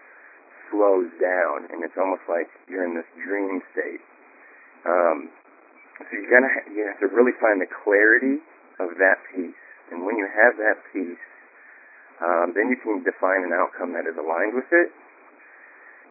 slows 0.71 1.11
down, 1.19 1.67
and 1.75 1.83
it's 1.83 1.99
almost 1.99 2.23
like 2.31 2.47
you're 2.71 2.87
in 2.87 2.95
this 2.95 3.09
dream 3.19 3.59
state. 3.75 4.03
Um, 4.87 5.31
so 5.99 6.11
you 6.17 6.31
gotta 6.31 6.49
you 6.73 6.87
have 6.87 7.03
to 7.03 7.11
really 7.13 7.35
find 7.43 7.61
the 7.61 7.69
clarity 7.69 8.41
of 8.81 8.97
that 8.97 9.21
piece, 9.35 9.59
And 9.91 10.07
when 10.07 10.17
you 10.17 10.25
have 10.25 10.57
that 10.57 10.79
piece, 10.95 11.21
um, 12.23 12.55
then 12.55 12.71
you 12.71 12.79
can 12.79 13.03
define 13.03 13.43
an 13.45 13.53
outcome 13.53 13.93
that 13.93 14.07
is 14.07 14.17
aligned 14.17 14.55
with 14.55 14.71
it. 14.71 14.89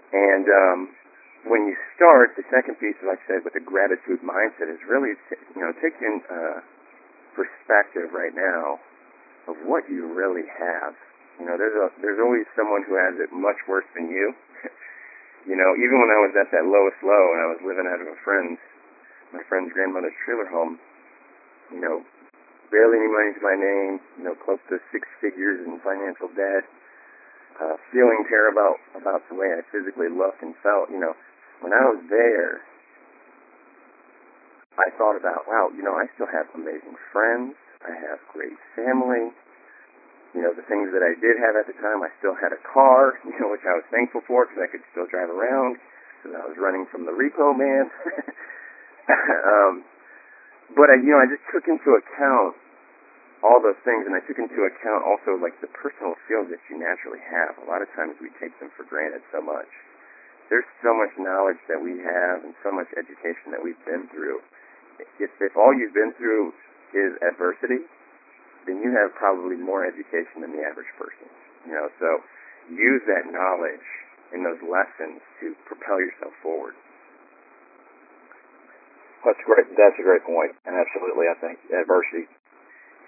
And 0.09 0.45
um, 0.49 0.79
when 1.45 1.69
you 1.69 1.75
start, 1.95 2.33
the 2.35 2.45
second 2.49 2.81
piece, 2.81 2.97
like 3.05 3.21
I 3.29 3.37
said, 3.37 3.39
with 3.45 3.53
the 3.53 3.63
gratitude 3.63 4.25
mindset 4.25 4.67
is 4.67 4.81
really, 4.89 5.13
you 5.55 5.61
know, 5.61 5.71
taking 5.77 6.21
uh, 6.27 6.59
perspective 7.37 8.11
right 8.11 8.33
now 8.33 8.81
of 9.47 9.55
what 9.63 9.85
you 9.87 10.09
really 10.09 10.45
have. 10.49 10.97
You 11.39 11.47
know, 11.47 11.55
there's 11.55 11.77
a 11.77 11.87
there's 12.03 12.19
always 12.19 12.43
someone 12.57 12.83
who 12.83 12.99
has 12.99 13.15
it 13.15 13.31
much 13.31 13.57
worse 13.63 13.87
than 13.95 14.11
you. 14.11 14.35
you 15.49 15.55
know, 15.55 15.71
even 15.79 15.95
when 16.03 16.11
I 16.11 16.19
was 16.19 16.33
at 16.35 16.51
that 16.51 16.67
lowest 16.67 16.99
low 16.99 17.23
and 17.31 17.39
I 17.39 17.47
was 17.55 17.61
living 17.63 17.87
out 17.87 18.03
of 18.03 18.11
a 18.11 18.17
friend's 18.27 18.59
my 19.31 19.45
friend's 19.47 19.71
grandmother's 19.71 20.17
trailer 20.25 20.49
home, 20.49 20.81
you 21.71 21.79
know, 21.79 22.01
barely 22.73 22.97
any 22.97 23.07
money 23.07 23.31
to 23.37 23.41
my 23.45 23.55
name, 23.55 23.93
you 24.17 24.23
know, 24.25 24.35
close 24.43 24.59
to 24.67 24.81
six 24.91 25.05
figures 25.21 25.61
in 25.63 25.79
financial 25.79 26.27
debt, 26.33 26.65
uh, 27.59 27.75
feeling 27.91 28.23
terrible 28.31 28.79
about 28.95 29.21
the 29.27 29.35
way 29.35 29.51
I 29.51 29.61
physically 29.67 30.07
looked 30.07 30.41
and 30.41 30.55
felt, 30.63 30.87
you 30.89 30.99
know, 30.99 31.13
when 31.59 31.75
I 31.75 31.83
was 31.91 31.99
there, 32.07 32.63
I 34.79 34.87
thought 34.95 35.19
about, 35.19 35.43
wow, 35.43 35.67
you 35.75 35.83
know, 35.83 35.99
I 35.99 36.07
still 36.15 36.31
have 36.31 36.47
amazing 36.55 36.95
friends. 37.11 37.59
I 37.83 37.91
have 38.07 38.19
great 38.31 38.55
family. 38.79 39.35
You 40.31 40.41
know, 40.45 40.55
the 40.55 40.63
things 40.71 40.95
that 40.95 41.03
I 41.03 41.19
did 41.19 41.35
have 41.41 41.59
at 41.59 41.67
the 41.67 41.75
time, 41.83 41.99
I 41.99 42.11
still 42.23 42.37
had 42.37 42.55
a 42.55 42.61
car, 42.63 43.19
you 43.27 43.35
know, 43.43 43.51
which 43.51 43.67
I 43.67 43.75
was 43.75 43.83
thankful 43.91 44.23
for 44.23 44.47
because 44.47 44.63
I 44.63 44.71
could 44.71 44.85
still 44.95 45.07
drive 45.11 45.27
around 45.27 45.83
because 46.19 46.39
I 46.39 46.43
was 46.47 46.55
running 46.55 46.87
from 46.87 47.03
the 47.03 47.15
repo 47.15 47.51
man. 47.51 47.91
um, 49.51 49.83
but 50.79 50.87
I, 50.87 50.95
you 51.03 51.11
know, 51.11 51.19
I 51.19 51.27
just 51.27 51.43
took 51.51 51.67
into 51.67 51.99
account 51.99 52.55
all 53.46 53.63
those 53.63 53.79
things, 53.88 54.03
and 54.03 54.13
I 54.15 54.22
took 54.27 54.38
into 54.38 54.67
account 54.67 55.08
also 55.08 55.39
like 55.39 55.55
the 55.63 55.72
personal 55.72 56.15
skills 56.27 56.51
that 56.51 56.60
you 56.67 56.75
naturally 56.75 57.24
have. 57.24 57.55
A 57.63 57.67
lot 57.67 57.79
of 57.79 57.88
times 57.96 58.19
we 58.19 58.34
take 58.39 58.51
them 58.60 58.67
for 58.75 58.84
granted 58.84 59.24
so 59.31 59.39
much 59.39 59.69
there's 60.50 60.65
so 60.81 60.91
much 60.98 61.13
knowledge 61.15 61.62
that 61.69 61.77
we 61.77 62.01
have 62.01 62.41
and 62.41 62.58
so 62.65 62.74
much 62.74 62.89
education 62.98 63.53
that 63.53 63.62
we've 63.62 63.79
been 63.86 64.10
through. 64.10 64.41
If, 65.22 65.29
if 65.39 65.53
all 65.53 65.72
you've 65.72 65.93
been 65.93 66.12
through 66.17 66.51
is 66.91 67.13
adversity, 67.22 67.86
then 68.65 68.81
you 68.81 68.89
have 68.98 69.13
probably 69.15 69.55
more 69.55 69.86
education 69.86 70.41
than 70.41 70.51
the 70.51 70.65
average 70.65 70.89
person. 70.98 71.29
You 71.69 71.77
know, 71.77 71.88
so 72.01 72.10
use 72.74 73.05
that 73.05 73.29
knowledge 73.29 73.88
and 74.34 74.41
those 74.41 74.60
lessons 74.65 75.22
to 75.39 75.53
propel 75.69 76.01
yourself 76.01 76.34
forward. 76.41 76.74
That's 79.22 79.39
great. 79.46 79.69
That's 79.77 79.98
a 80.00 80.05
great 80.05 80.24
point, 80.25 80.55
and 80.65 80.74
absolutely, 80.74 81.27
I 81.29 81.36
think 81.43 81.60
adversity 81.69 82.25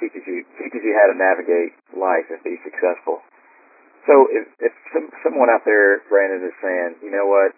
teaches 0.02 0.26
you 0.26 0.42
teaches 0.58 0.82
you 0.82 0.98
how 0.98 1.14
to 1.14 1.16
navigate 1.16 1.78
life 1.94 2.26
and 2.34 2.42
be 2.42 2.58
successful. 2.66 3.22
So 4.10 4.26
if, 4.34 4.50
if 4.58 4.74
some, 4.90 5.14
someone 5.22 5.54
out 5.54 5.62
there, 5.62 6.02
Brandon, 6.10 6.42
is 6.42 6.58
saying, 6.58 7.06
you 7.06 7.14
know 7.14 7.30
what, 7.30 7.54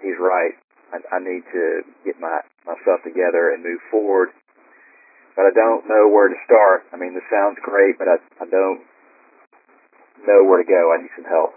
he's 0.00 0.16
right, 0.16 0.56
I, 0.96 1.04
I 1.12 1.18
need 1.20 1.44
to 1.52 1.84
get 2.08 2.16
my 2.16 2.40
myself 2.64 3.04
together 3.04 3.52
and 3.52 3.60
move 3.60 3.84
forward, 3.92 4.32
but 5.36 5.44
I 5.44 5.52
don't 5.52 5.84
know 5.84 6.08
where 6.08 6.32
to 6.32 6.38
start. 6.48 6.88
I 6.92 6.96
mean, 6.96 7.12
this 7.12 7.26
sounds 7.28 7.60
great, 7.60 8.00
but 8.00 8.08
I, 8.08 8.16
I 8.40 8.48
don't 8.48 8.80
know 10.24 10.40
where 10.48 10.64
to 10.64 10.68
go. 10.68 10.96
I 10.96 11.04
need 11.04 11.12
some 11.16 11.28
help. 11.28 11.52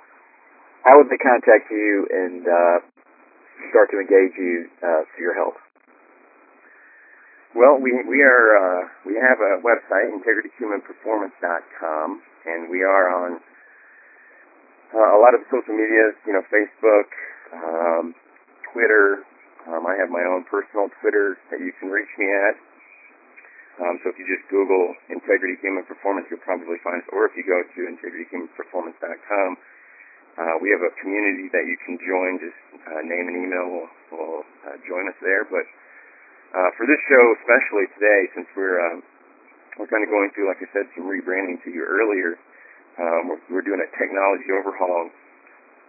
How 0.83 0.99
would 0.99 1.09
they 1.09 1.17
contact 1.17 1.71
you 1.71 2.07
and 2.11 2.43
uh, 2.43 2.77
start 3.71 3.89
to 3.91 3.97
engage 3.97 4.35
you 4.37 4.67
uh, 4.83 5.07
for 5.07 5.19
your 5.21 5.33
help? 5.33 5.55
Well, 7.55 7.79
we 7.79 7.95
we 8.03 8.19
are 8.19 8.47
uh, 8.59 8.83
we 9.07 9.15
have 9.15 9.39
a 9.39 9.63
website 9.63 10.12
integrityhumanperformance.com, 10.12 12.07
and 12.51 12.67
we 12.67 12.83
are 12.83 13.07
on 13.07 13.39
uh, 14.91 15.15
a 15.15 15.19
lot 15.24 15.31
of 15.31 15.39
social 15.47 15.71
medias, 15.71 16.19
you 16.27 16.35
know, 16.35 16.43
Facebook, 16.51 17.07
um, 17.55 18.12
Twitter. 18.75 19.24
Um, 19.71 19.88
I 19.88 19.95
have 19.95 20.12
my 20.12 20.27
own 20.27 20.43
personal 20.51 20.91
Twitter 21.00 21.39
that 21.47 21.63
you 21.63 21.71
can 21.79 21.95
reach 21.95 22.12
me 22.19 22.27
at. 22.27 22.59
Um, 23.88 24.03
so 24.03 24.12
if 24.12 24.19
you 24.19 24.27
just 24.27 24.43
Google 24.51 24.91
Integrity 25.07 25.55
Human 25.63 25.88
Performance, 25.88 26.27
you'll 26.27 26.43
probably 26.43 26.75
find 26.83 27.00
us. 27.00 27.07
Or 27.15 27.24
if 27.24 27.39
you 27.39 27.47
go 27.47 27.63
to 27.63 27.79
integrityhumanperformance.com, 27.88 29.50
uh, 30.43 30.59
we 30.59 30.75
have 30.75 30.83
a 30.83 30.91
community 31.00 31.47
that 31.55 31.63
you 31.71 31.79
can 31.88 31.95
join. 32.03 32.35
Just 32.43 32.59
uh, 32.83 33.00
name 33.00 33.31
and 33.31 33.47
email 33.47 33.67
will, 33.71 33.88
will 34.12 34.43
uh, 34.67 34.75
join 34.83 35.07
us 35.07 35.15
there. 35.24 35.47
But 35.47 35.63
uh, 36.55 36.71
for 36.79 36.88
this 36.88 37.03
show, 37.12 37.35
especially 37.43 37.83
today, 38.00 38.31
since 38.31 38.47
we're 38.55 38.79
uh, 38.79 39.03
we're 39.75 39.91
kind 39.91 40.07
of 40.07 40.09
going 40.09 40.31
through, 40.31 40.47
like 40.47 40.63
I 40.63 40.71
said, 40.71 40.88
some 40.95 41.03
rebranding 41.03 41.59
to 41.67 41.69
you 41.69 41.83
earlier, 41.83 42.39
um, 42.95 43.27
we're, 43.27 43.43
we're 43.51 43.67
doing 43.67 43.83
a 43.83 43.91
technology 44.00 44.47
overhaul. 44.55 45.12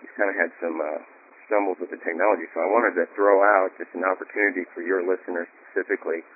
We've 0.02 0.10
kind 0.18 0.26
of 0.26 0.34
had 0.34 0.50
some 0.58 0.82
uh, 0.82 0.98
stumbles 1.46 1.78
with 1.78 1.94
the 1.94 2.02
technology, 2.02 2.50
so 2.50 2.58
I 2.58 2.66
wanted 2.66 2.98
to 2.98 3.06
throw 3.14 3.46
out 3.46 3.70
just 3.78 3.94
an 3.94 4.02
opportunity 4.02 4.66
for 4.74 4.82
your 4.82 5.06
listeners 5.06 5.46
specifically, 5.62 6.26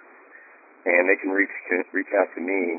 and 0.87 1.11
they 1.11 1.19
can 1.19 1.35
reach 1.35 1.51
reach 1.91 2.15
out 2.15 2.31
to 2.39 2.41
me 2.41 2.79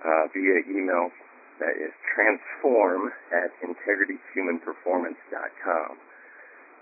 uh, 0.00 0.32
via 0.32 0.64
email 0.72 1.12
that 1.60 1.76
is 1.76 1.92
transform 2.14 3.10
at 3.34 3.50
integrityhumanperformance.com. 3.60 5.98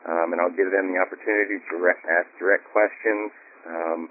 Um, 0.06 0.30
and 0.30 0.38
I'll 0.38 0.54
give 0.54 0.70
them 0.70 0.94
the 0.94 1.02
opportunity 1.02 1.58
to 1.58 1.74
re- 1.80 1.98
ask 2.06 2.30
direct 2.38 2.70
questions. 2.70 3.34
Um, 3.66 4.06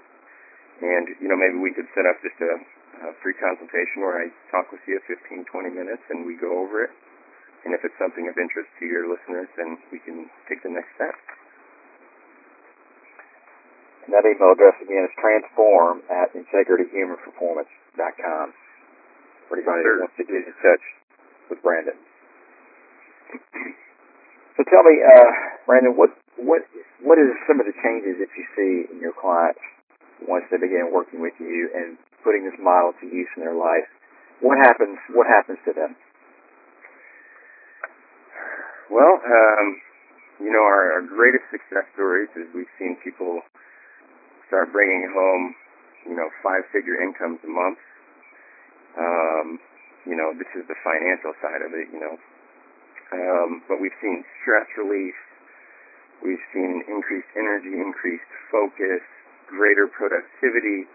and, 0.84 1.08
you 1.20 1.28
know, 1.32 1.38
maybe 1.40 1.56
we 1.56 1.72
could 1.72 1.88
set 1.96 2.04
up 2.04 2.20
just 2.20 2.36
a 2.44 2.60
a 3.04 3.12
free 3.20 3.36
consultation 3.36 4.00
where 4.00 4.24
I 4.24 4.32
talk 4.48 4.72
with 4.72 4.80
you 4.88 4.96
15, 5.04 5.44
20 5.44 5.68
minutes 5.68 6.00
and 6.08 6.24
we 6.24 6.32
go 6.36 6.64
over 6.64 6.84
it. 6.84 6.90
And 7.64 7.74
if 7.74 7.84
it's 7.84 7.98
something 7.98 8.28
of 8.30 8.38
interest 8.38 8.70
to 8.78 8.86
your 8.86 9.10
listeners, 9.10 9.48
then 9.58 9.76
we 9.90 9.98
can 9.98 10.30
take 10.48 10.62
the 10.62 10.70
next 10.70 10.94
step. 10.94 11.16
And 14.06 14.14
that 14.14 14.22
email 14.22 14.52
address 14.54 14.78
again 14.80 15.02
is 15.02 15.10
transform 15.18 16.02
at 16.06 16.30
integrityhumanperformance.com 16.32 18.54
for 19.50 19.58
anybody 19.58 19.82
sure. 19.82 19.98
that 19.98 20.06
wants 20.06 20.14
to 20.16 20.22
get 20.24 20.46
in 20.46 20.54
touch 20.62 20.84
with 21.50 21.60
Brandon. 21.62 21.98
So 24.56 24.64
tell 24.72 24.88
me, 24.88 25.04
uh, 25.04 25.68
Brandon, 25.68 26.00
what 26.00 26.16
what 26.36 26.62
what 27.00 27.16
is 27.18 27.32
some 27.48 27.60
of 27.60 27.66
the 27.66 27.76
changes 27.80 28.20
that 28.20 28.30
you 28.36 28.44
see 28.56 28.72
in 28.92 29.00
your 29.00 29.16
clients 29.16 29.60
once 30.24 30.44
they 30.50 30.56
begin 30.56 30.88
working 30.92 31.20
with 31.20 31.34
you 31.40 31.68
and 31.76 31.96
putting 32.24 32.44
this 32.44 32.56
model 32.60 32.92
to 33.00 33.06
use 33.06 33.28
in 33.36 33.44
their 33.44 33.56
life, 33.56 33.84
what 34.40 34.56
happens? 34.58 34.96
What 35.12 35.28
happens 35.28 35.60
to 35.68 35.72
them? 35.72 35.96
Well, 38.88 39.20
um, 39.20 39.66
you 40.40 40.52
know, 40.52 40.62
our, 40.62 41.00
our 41.00 41.04
greatest 41.04 41.44
success 41.50 41.84
stories 41.94 42.28
is 42.36 42.48
we've 42.54 42.70
seen 42.78 42.96
people 43.02 43.40
start 44.48 44.72
bringing 44.72 45.10
home, 45.10 45.54
you 46.06 46.14
know, 46.14 46.28
five-figure 46.42 47.02
incomes 47.02 47.40
a 47.42 47.50
month. 47.50 47.80
Um, 48.96 49.58
you 50.06 50.14
know, 50.14 50.32
this 50.38 50.48
is 50.54 50.62
the 50.70 50.78
financial 50.86 51.34
side 51.42 51.66
of 51.66 51.74
it, 51.74 51.90
you 51.92 51.98
know. 51.98 52.14
Um, 53.12 53.62
but 53.68 53.80
we've 53.80 53.96
seen 54.00 54.22
stress 54.42 54.66
relief. 54.78 55.14
We've 56.24 56.42
seen 56.52 56.82
increased 56.88 57.28
energy, 57.36 57.76
increased 57.76 58.30
focus, 58.50 59.02
greater 59.46 59.86
productivity, 59.86 60.88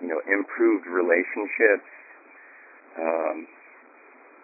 you 0.00 0.08
know, 0.08 0.20
improved 0.28 0.86
relationships, 0.86 1.88
um, 2.98 3.46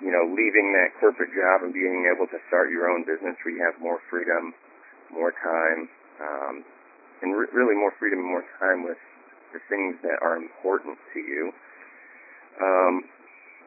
you 0.03 0.11
know, 0.11 0.27
leaving 0.27 0.75
that 0.75 0.97
corporate 0.99 1.31
job 1.31 1.63
and 1.63 1.73
being 1.73 2.11
able 2.11 2.27
to 2.27 2.39
start 2.49 2.71
your 2.71 2.91
own 2.91 3.07
business 3.07 3.39
where 3.45 3.55
you 3.55 3.63
have 3.63 3.79
more 3.79 4.03
freedom, 4.11 4.55
more 5.13 5.31
time, 5.31 5.89
um, 6.19 6.55
and 7.23 7.37
re- 7.37 7.53
really 7.55 7.77
more 7.79 7.93
freedom 7.99 8.19
and 8.19 8.29
more 8.29 8.45
time 8.59 8.83
with 8.83 8.99
the 9.55 9.63
things 9.71 9.95
that 10.03 10.19
are 10.19 10.37
important 10.37 10.99
to 11.15 11.21
you. 11.21 11.53
Um, 12.59 13.07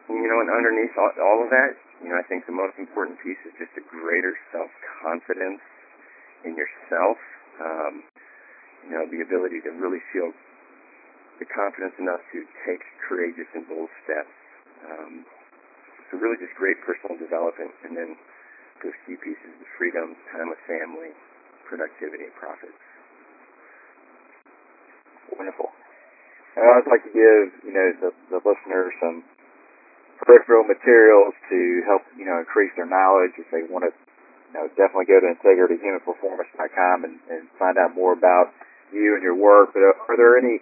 you 0.10 0.28
know, 0.28 0.40
and 0.40 0.52
underneath 0.52 0.96
all, 1.00 1.12
all 1.20 1.44
of 1.44 1.50
that, 1.52 1.76
you 2.04 2.12
know, 2.12 2.16
I 2.20 2.24
think 2.28 2.46
the 2.46 2.56
most 2.56 2.76
important 2.80 3.20
piece 3.24 3.40
is 3.48 3.52
just 3.60 3.72
a 3.76 3.84
greater 3.88 4.36
self-confidence 4.52 5.60
in 6.46 6.54
yourself. 6.58 7.18
Um, 7.58 8.04
you 8.86 8.92
know, 8.94 9.04
the 9.10 9.22
ability 9.26 9.62
to 9.66 9.72
really 9.78 10.02
feel 10.14 10.32
the 11.40 11.48
confidence 11.50 11.94
enough 11.98 12.22
to 12.34 12.46
take 12.66 12.82
courageous 13.06 13.50
and 13.54 13.66
bold 13.70 13.90
steps. 14.06 14.34
Um, 14.86 15.26
so 16.10 16.18
really 16.18 16.38
just 16.40 16.56
great 16.56 16.80
personal 16.86 17.18
development 17.20 17.74
and 17.84 17.98
then 17.98 18.16
those 18.84 18.96
key 19.06 19.18
pieces 19.18 19.52
of 19.58 19.68
freedom, 19.78 20.14
time 20.30 20.50
with 20.54 20.62
family, 20.70 21.12
productivity, 21.66 22.30
and 22.30 22.36
profits. 22.38 22.78
Wonderful. 25.34 25.74
And 26.56 26.66
I'd 26.66 26.90
like 26.90 27.04
to 27.06 27.14
give, 27.14 27.44
you 27.66 27.74
know, 27.74 27.88
the, 28.02 28.12
the 28.34 28.40
listeners 28.42 28.94
some 29.02 29.26
peripheral 30.22 30.66
materials 30.66 31.34
to 31.50 31.60
help, 31.86 32.02
you 32.18 32.26
know, 32.26 32.42
increase 32.42 32.74
their 32.78 32.90
knowledge 32.90 33.38
if 33.38 33.46
they 33.54 33.66
want 33.70 33.86
to, 33.86 33.92
you 34.48 34.54
know, 34.56 34.66
definitely 34.80 35.06
go 35.06 35.20
to 35.20 35.28
integrityhumanperformance.com 35.36 37.04
and, 37.04 37.20
and 37.30 37.48
find 37.60 37.78
out 37.78 37.96
more 37.96 38.14
about 38.14 38.56
you 38.94 39.16
and 39.16 39.24
your 39.24 39.36
work. 39.36 39.76
But 39.76 39.84
are 39.84 40.16
there 40.16 40.38
any 40.40 40.60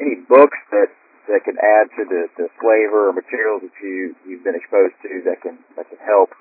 any 0.00 0.18
books 0.26 0.58
that 0.70 0.90
that 1.28 1.44
can 1.44 1.60
add 1.60 1.92
to 1.92 2.02
the, 2.08 2.22
the 2.40 2.48
flavor 2.56 3.10
or 3.10 3.12
materials 3.12 3.62
that 3.62 3.74
you 3.82 4.16
you've 4.26 4.42
been 4.42 4.56
exposed 4.56 4.96
to 5.04 5.22
that 5.28 5.42
can 5.42 5.58
that 5.76 5.88
can 5.88 6.00
help 6.02 6.32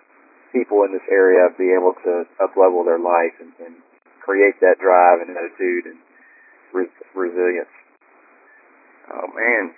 people 0.51 0.83
in 0.87 0.95
this 0.95 1.05
area 1.11 1.51
be 1.57 1.75
able 1.75 1.93
to 2.07 2.23
up 2.39 2.55
level 2.55 2.81
their 2.87 2.99
life 2.99 3.35
and, 3.43 3.51
and 3.59 3.75
create 4.23 4.55
that 4.63 4.79
drive 4.79 5.19
and 5.21 5.35
attitude 5.35 5.85
and 5.91 5.99
res- 6.73 7.03
resilience. 7.13 7.71
Oh 9.11 9.27
man, 9.35 9.75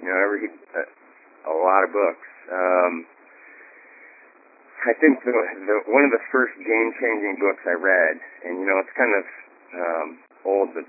you 0.00 0.08
know 0.08 0.18
read 0.32 0.50
a, 0.50 0.82
a 1.48 1.54
lot 1.54 1.84
of 1.84 1.92
books. 1.92 2.28
Um, 2.50 3.06
I 4.82 4.92
think 4.98 5.22
the, 5.22 5.30
the 5.30 5.76
one 5.94 6.02
of 6.02 6.10
the 6.10 6.22
first 6.34 6.58
game 6.58 6.88
changing 6.98 7.38
books 7.38 7.62
I 7.62 7.78
read, 7.78 8.18
and 8.42 8.58
you 8.58 8.66
know 8.66 8.82
it's 8.82 8.94
kind 8.98 9.14
of 9.14 9.24
um, 9.78 10.08
old, 10.42 10.68
but 10.74 10.86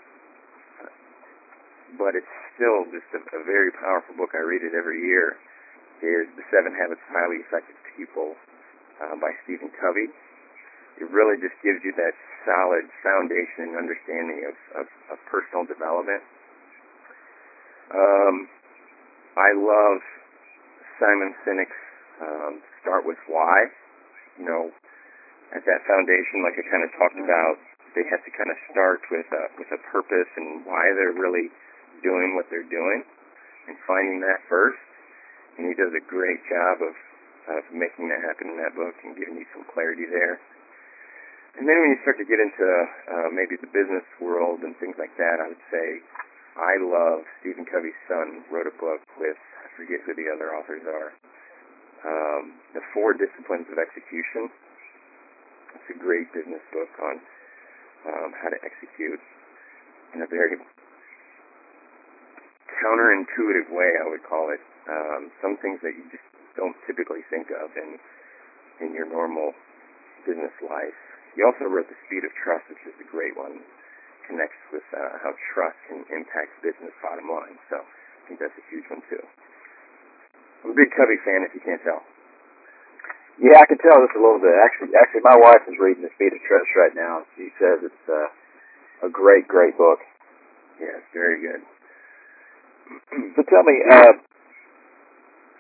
but 2.01 2.17
it's 2.17 2.33
still 2.57 2.89
just 2.89 3.05
a, 3.13 3.21
a 3.37 3.41
very 3.45 3.69
powerful 3.77 4.17
book. 4.17 4.33
I 4.33 4.41
read 4.41 4.65
it 4.65 4.73
every 4.73 4.97
year. 4.97 5.37
Is 6.03 6.27
The 6.35 6.43
Seven 6.51 6.75
Habits 6.75 6.99
of 6.99 7.15
Highly 7.15 7.39
Effective 7.47 7.79
People 7.95 8.35
uh, 8.99 9.15
by 9.23 9.31
Stephen 9.45 9.71
Covey. 9.79 10.11
It 10.99 11.07
really 11.07 11.39
just 11.39 11.55
gives 11.63 11.79
you 11.85 11.95
that 11.95 12.11
solid 12.43 12.91
foundation 12.99 13.71
and 13.71 13.79
understanding 13.79 14.51
of, 14.51 14.83
of, 14.83 14.85
of 15.15 15.17
personal 15.31 15.63
development. 15.63 16.19
Um, 17.93 18.51
I 19.39 19.55
love 19.55 20.03
Simon 20.99 21.31
Sinek's 21.47 21.81
um, 22.19 22.59
Start 22.83 23.07
with 23.07 23.21
Why. 23.31 23.71
You 24.37 24.45
know, 24.45 24.63
at 25.53 25.63
that 25.65 25.81
foundation, 25.85 26.41
like 26.41 26.57
I 26.57 26.63
kind 26.65 26.83
of 26.83 26.91
talked 26.97 27.19
about, 27.19 27.55
they 27.93 28.05
have 28.09 28.25
to 28.25 28.31
kind 28.33 28.49
of 28.49 28.57
start 28.73 29.05
with 29.13 29.29
a, 29.29 29.43
with 29.61 29.69
a 29.69 29.79
purpose 29.93 30.29
and 30.35 30.65
why 30.65 30.81
they're 30.97 31.13
really 31.13 31.53
doing 32.01 32.33
what 32.33 32.49
they're 32.49 32.65
doing 32.65 33.05
and 33.69 33.77
finding 33.85 34.19
that 34.25 34.41
first. 34.49 34.81
And 35.57 35.69
he 35.69 35.77
does 35.77 35.93
a 35.93 36.01
great 36.01 36.41
job 36.49 36.81
of, 36.81 36.95
of 37.53 37.61
making 37.69 38.09
that 38.09 38.25
happen 38.25 38.49
in 38.49 38.57
that 38.57 38.73
book 38.73 38.97
and 39.05 39.13
giving 39.13 39.37
you 39.37 39.45
some 39.53 39.61
clarity 39.69 40.09
there. 40.09 40.41
And 41.53 41.69
then 41.69 41.77
when 41.85 41.93
you 41.93 41.99
start 42.01 42.17
to 42.17 42.25
get 42.25 42.41
into 42.41 42.65
uh, 42.65 43.29
maybe 43.29 43.61
the 43.61 43.69
business 43.69 44.05
world 44.17 44.65
and 44.65 44.73
things 44.81 44.97
like 44.97 45.13
that, 45.21 45.37
I 45.37 45.53
would 45.53 45.65
say 45.69 46.01
I 46.57 46.81
love 46.81 47.21
Stephen 47.41 47.65
Covey's 47.69 47.97
son 48.09 48.41
wrote 48.49 48.65
a 48.65 48.73
book 48.81 49.05
with 49.21 49.37
I 49.37 49.69
forget 49.77 50.01
who 50.01 50.17
the 50.17 50.33
other 50.33 50.53
authors 50.57 50.81
are. 50.89 51.13
Um, 52.03 52.59
the 52.75 52.83
Four 52.91 53.15
Disciplines 53.15 53.67
of 53.71 53.79
Execution. 53.79 54.51
It's 55.79 55.89
a 55.95 55.97
great 55.99 56.27
business 56.35 56.61
book 56.75 56.91
on 56.99 57.15
um, 58.07 58.29
how 58.35 58.51
to 58.51 58.59
execute 58.59 59.23
in 60.11 60.21
a 60.21 60.27
very 60.27 60.59
counterintuitive 62.67 63.71
way, 63.71 63.91
I 64.03 64.05
would 64.11 64.23
call 64.27 64.51
it. 64.51 64.59
Um, 64.83 65.31
some 65.39 65.55
things 65.63 65.79
that 65.81 65.95
you 65.95 66.03
just 66.11 66.27
don't 66.59 66.75
typically 66.83 67.23
think 67.31 67.47
of 67.55 67.71
in 67.79 67.97
in 68.83 68.91
your 68.91 69.07
normal 69.07 69.55
business 70.27 70.51
life. 70.59 70.97
He 71.37 71.41
also 71.41 71.71
wrote 71.71 71.87
The 71.87 71.97
Speed 72.05 72.27
of 72.27 72.33
Trust, 72.43 72.67
which 72.67 72.83
is 72.83 72.95
a 72.99 73.07
great 73.07 73.37
one. 73.37 73.63
Connects 74.27 74.59
with 74.75 74.83
uh, 74.91 75.23
how 75.23 75.31
trust 75.55 75.77
can 75.87 76.03
impact 76.11 76.51
business 76.63 76.91
bottom 76.99 77.31
line. 77.31 77.55
So 77.71 77.79
I 77.79 78.21
think 78.27 78.39
that's 78.43 78.55
a 78.55 78.65
huge 78.67 78.87
one 78.91 79.03
too. 79.07 79.23
I'm 80.63 80.71
a 80.71 80.77
big 80.79 80.95
Covey 80.95 81.19
fan, 81.27 81.43
if 81.43 81.51
you 81.51 81.59
can't 81.59 81.83
tell. 81.83 81.99
Yeah, 83.41 83.59
I 83.59 83.65
can 83.67 83.81
tell 83.81 83.99
just 83.99 84.15
a 84.15 84.21
little 84.21 84.39
bit. 84.39 84.53
Actually, 84.55 84.95
actually, 84.95 85.25
my 85.25 85.35
wife 85.35 85.65
is 85.67 85.75
reading 85.75 86.05
The 86.05 86.13
Speed 86.15 86.31
of 86.31 86.41
Trust 86.47 86.69
right 86.77 86.95
now. 86.95 87.27
She 87.35 87.51
says 87.59 87.81
it's 87.81 88.05
uh, 88.07 88.29
a 89.03 89.09
great, 89.09 89.49
great 89.49 89.75
book. 89.75 89.99
Yeah, 90.79 91.01
it's 91.01 91.11
very 91.11 91.41
good. 91.41 91.61
So 93.35 93.41
tell 93.49 93.65
me, 93.65 93.75
uh, 93.89 94.13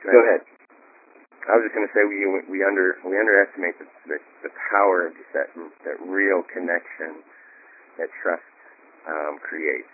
go 0.05 0.17
ahead. 0.21 0.45
I 1.43 1.59
was 1.59 1.67
just 1.67 1.75
going 1.75 1.83
to 1.83 1.91
say 1.91 2.07
we 2.07 2.23
we 2.47 2.63
under 2.63 2.95
we 3.03 3.19
underestimate 3.19 3.75
the, 3.75 3.87
the 4.07 4.17
the 4.47 4.51
power 4.71 5.11
of 5.11 5.17
just 5.19 5.27
that 5.35 5.51
that 5.83 5.99
real 6.07 6.39
connection 6.47 7.19
that 7.99 8.07
trust 8.23 8.47
um, 9.09 9.43
creates. 9.43 9.91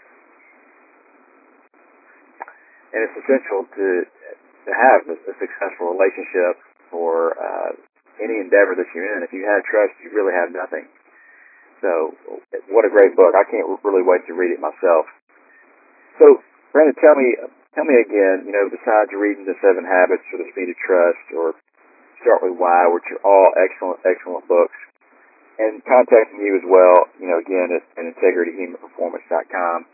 And 2.93 3.01
it's 3.01 3.17
essential 3.17 3.65
to 3.65 3.85
to 4.69 4.77
have 4.77 4.99
a, 5.09 5.17
successful 5.41 5.97
relationship 5.97 6.61
or 6.93 7.33
uh, 7.33 7.71
any 8.21 8.37
endeavor 8.37 8.77
that 8.77 8.85
you're 8.93 9.09
in. 9.17 9.25
If 9.25 9.33
you 9.33 9.43
have 9.49 9.65
trust, 9.65 9.97
you 10.05 10.13
really 10.13 10.35
have 10.37 10.53
nothing. 10.53 10.85
So, 11.81 12.13
what 12.69 12.83
a 12.83 12.91
great 12.91 13.15
book! 13.15 13.31
I 13.33 13.47
can't 13.47 13.65
really 13.87 14.03
wait 14.03 14.27
to 14.27 14.35
read 14.35 14.51
it 14.51 14.59
myself. 14.59 15.07
So, 16.19 16.43
Brandon, 16.75 16.91
tell 16.99 17.15
me, 17.15 17.39
tell 17.71 17.87
me 17.87 17.95
again. 18.03 18.43
You 18.43 18.51
know, 18.51 18.67
besides 18.67 19.15
reading 19.15 19.47
the 19.47 19.55
Seven 19.63 19.87
Habits 19.87 20.27
or 20.35 20.43
the 20.43 20.51
Speed 20.51 20.75
of 20.75 20.77
Trust 20.83 21.25
or 21.31 21.55
Start 22.19 22.43
with 22.43 22.59
Why, 22.59 22.91
which 22.91 23.07
are 23.15 23.23
all 23.23 23.55
excellent, 23.55 24.03
excellent 24.03 24.43
books, 24.51 24.75
and 25.55 25.79
contacting 25.87 26.43
you 26.43 26.59
as 26.59 26.67
well. 26.67 27.07
You 27.15 27.31
know, 27.31 27.39
again 27.39 27.71
at, 27.71 27.83
at 27.95 28.11
integrityhumanperformance.com. 28.11 29.87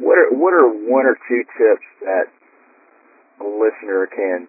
What 0.00 0.16
are 0.16 0.32
what 0.32 0.56
are 0.56 0.64
one 0.64 1.04
or 1.04 1.20
two 1.28 1.44
tips 1.60 1.84
that 2.08 2.32
listener 3.46 4.08
can 4.10 4.48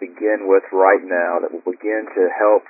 begin 0.00 0.48
with 0.48 0.64
right 0.72 1.02
now 1.04 1.38
that 1.42 1.52
will 1.52 1.64
begin 1.66 2.08
to 2.16 2.22
help 2.32 2.64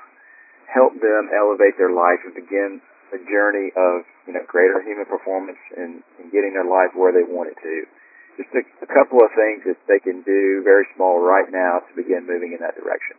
help 0.67 0.95
them 0.99 1.31
elevate 1.35 1.75
their 1.79 1.91
life 1.91 2.23
and 2.27 2.35
begin 2.35 2.83
a 3.11 3.19
journey 3.27 3.75
of 3.75 4.07
you 4.27 4.35
know 4.35 4.43
greater 4.47 4.83
human 4.83 5.07
performance 5.07 5.59
and, 5.75 6.03
and 6.19 6.31
getting 6.31 6.55
their 6.55 6.67
life 6.67 6.95
where 6.95 7.15
they 7.15 7.27
want 7.27 7.51
it 7.51 7.59
to. 7.63 7.87
Just 8.39 8.51
a, 8.55 8.63
a 8.83 8.89
couple 8.91 9.19
of 9.23 9.31
things 9.35 9.67
that 9.67 9.79
they 9.91 9.99
can 9.99 10.23
do 10.23 10.63
very 10.63 10.87
small 10.95 11.19
right 11.19 11.51
now 11.51 11.83
to 11.83 11.91
begin 11.99 12.27
moving 12.27 12.55
in 12.55 12.61
that 12.63 12.79
direction. 12.79 13.19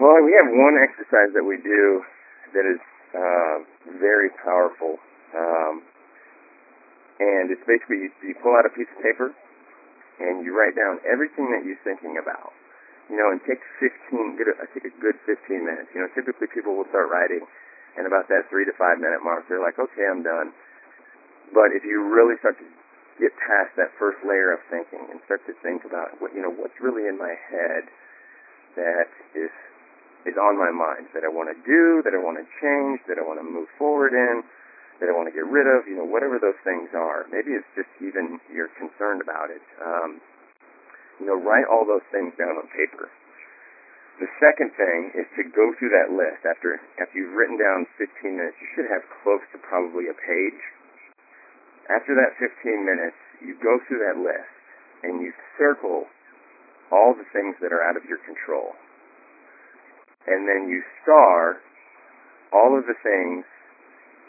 Well, 0.00 0.20
we 0.24 0.36
have 0.36 0.48
one 0.48 0.76
exercise 0.80 1.32
that 1.32 1.44
we 1.44 1.56
do 1.60 2.04
that 2.52 2.64
is 2.64 2.80
uh, 3.16 3.56
very 4.00 4.28
powerful, 4.44 5.00
um, 5.32 5.84
and 7.20 7.48
it's 7.48 7.64
basically 7.64 8.08
you, 8.08 8.10
you 8.24 8.34
pull 8.42 8.52
out 8.56 8.68
a 8.68 8.72
piece 8.72 8.88
of 8.92 9.00
paper 9.00 9.32
and 10.20 10.44
you 10.44 10.56
write 10.56 10.74
down 10.74 11.00
everything 11.04 11.52
that 11.52 11.64
you're 11.64 11.80
thinking 11.84 12.16
about 12.20 12.52
you 13.06 13.14
know, 13.14 13.30
and 13.30 13.38
take 13.46 13.62
15, 13.78 14.34
get 14.34 14.50
a, 14.50 14.54
think 14.74 14.90
a 14.90 14.94
good 14.98 15.14
15 15.26 15.38
minutes. 15.62 15.90
You 15.94 16.02
know, 16.02 16.10
typically 16.14 16.50
people 16.50 16.74
will 16.74 16.88
start 16.90 17.06
writing, 17.06 17.46
and 17.94 18.06
about 18.06 18.26
that 18.28 18.50
three 18.50 18.66
to 18.66 18.74
five 18.74 18.98
minute 18.98 19.22
mark, 19.22 19.46
they're 19.46 19.62
like, 19.62 19.78
okay, 19.78 20.04
I'm 20.10 20.26
done. 20.26 20.50
But 21.54 21.70
if 21.70 21.86
you 21.86 22.02
really 22.02 22.34
start 22.42 22.58
to 22.58 22.66
get 23.22 23.32
past 23.38 23.72
that 23.78 23.94
first 23.96 24.18
layer 24.26 24.52
of 24.52 24.60
thinking 24.68 25.06
and 25.08 25.22
start 25.24 25.40
to 25.46 25.54
think 25.62 25.86
about 25.86 26.18
what, 26.18 26.34
you 26.34 26.42
know, 26.42 26.52
what's 26.52 26.76
really 26.82 27.06
in 27.06 27.16
my 27.16 27.32
head 27.32 27.86
that 28.74 29.08
is 29.32 29.54
is 30.26 30.34
on 30.34 30.58
my 30.58 30.74
mind 30.74 31.06
that 31.14 31.22
I 31.22 31.30
want 31.30 31.54
to 31.54 31.58
do, 31.62 32.02
that 32.02 32.10
I 32.10 32.18
want 32.18 32.34
to 32.34 32.46
change, 32.58 32.98
that 33.06 33.14
I 33.14 33.22
want 33.22 33.38
to 33.38 33.46
move 33.46 33.70
forward 33.78 34.10
in, 34.10 34.42
that 35.00 35.08
I 35.08 35.14
want 35.14 35.28
to 35.28 35.36
get 35.36 35.44
rid 35.44 35.68
of, 35.68 35.84
you 35.84 35.96
know, 35.96 36.08
whatever 36.08 36.40
those 36.40 36.56
things 36.64 36.88
are. 36.96 37.28
Maybe 37.28 37.52
it's 37.52 37.68
just 37.76 37.90
even 38.00 38.40
you're 38.48 38.72
concerned 38.80 39.20
about 39.20 39.52
it. 39.52 39.64
Um, 39.80 40.20
you 41.20 41.26
know, 41.28 41.36
write 41.36 41.68
all 41.68 41.84
those 41.84 42.04
things 42.12 42.32
down 42.36 42.56
on 42.56 42.68
paper. 42.72 43.08
The 44.16 44.28
second 44.40 44.72
thing 44.72 45.12
is 45.12 45.28
to 45.36 45.44
go 45.52 45.76
through 45.76 45.92
that 45.92 46.08
list. 46.08 46.40
After 46.48 46.80
after 46.96 47.14
you've 47.20 47.36
written 47.36 47.60
down 47.60 47.84
15 48.00 48.32
minutes, 48.32 48.56
you 48.56 48.68
should 48.72 48.88
have 48.88 49.04
close 49.20 49.44
to 49.52 49.60
probably 49.60 50.08
a 50.08 50.16
page. 50.16 50.62
After 51.92 52.16
that 52.16 52.32
15 52.40 52.80
minutes, 52.80 53.20
you 53.44 53.52
go 53.60 53.76
through 53.84 54.00
that 54.08 54.16
list 54.16 54.56
and 55.04 55.20
you 55.20 55.36
circle 55.60 56.08
all 56.88 57.12
the 57.12 57.28
things 57.36 57.60
that 57.60 57.76
are 57.76 57.84
out 57.84 58.00
of 58.00 58.08
your 58.08 58.18
control. 58.24 58.72
And 60.26 60.48
then 60.48 60.72
you 60.72 60.80
star 61.04 61.60
all 62.56 62.72
of 62.72 62.88
the 62.88 62.96
things 63.04 63.44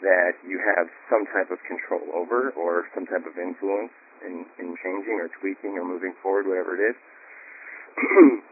that 0.02 0.38
you 0.46 0.62
have 0.62 0.86
some 1.10 1.26
type 1.34 1.50
of 1.50 1.58
control 1.66 2.04
over 2.14 2.54
or 2.54 2.86
some 2.94 3.06
type 3.06 3.26
of 3.26 3.34
influence 3.34 3.92
in, 4.22 4.46
in 4.58 4.74
changing 4.78 5.18
or 5.18 5.28
tweaking 5.40 5.78
or 5.78 5.84
moving 5.84 6.14
forward, 6.22 6.46
whatever 6.46 6.78
it 6.78 6.82
is. 6.94 6.98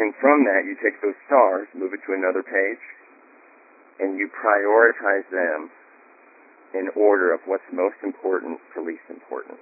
and 0.00 0.16
from 0.20 0.44
that, 0.48 0.64
you 0.64 0.76
take 0.80 0.96
those 1.04 1.16
stars, 1.28 1.68
move 1.76 1.92
it 1.92 2.00
to 2.08 2.16
another 2.16 2.40
page, 2.40 2.84
and 4.00 4.16
you 4.16 4.30
prioritize 4.32 5.28
them 5.28 5.70
in 6.74 6.88
order 6.96 7.32
of 7.32 7.40
what's 7.46 7.64
most 7.72 7.96
important 8.04 8.60
to 8.74 8.84
least 8.84 9.04
important. 9.08 9.58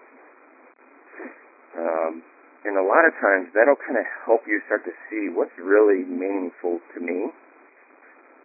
Um, 1.79 2.23
and 2.67 2.75
a 2.75 2.83
lot 2.83 3.07
of 3.07 3.15
times 3.23 3.47
that'll 3.55 3.79
kind 3.79 3.95
of 3.95 4.07
help 4.27 4.43
you 4.47 4.59
start 4.67 4.83
to 4.85 4.95
see 5.07 5.31
what's 5.31 5.55
really 5.55 6.03
meaningful 6.03 6.83
to 6.95 6.99
me. 6.99 7.31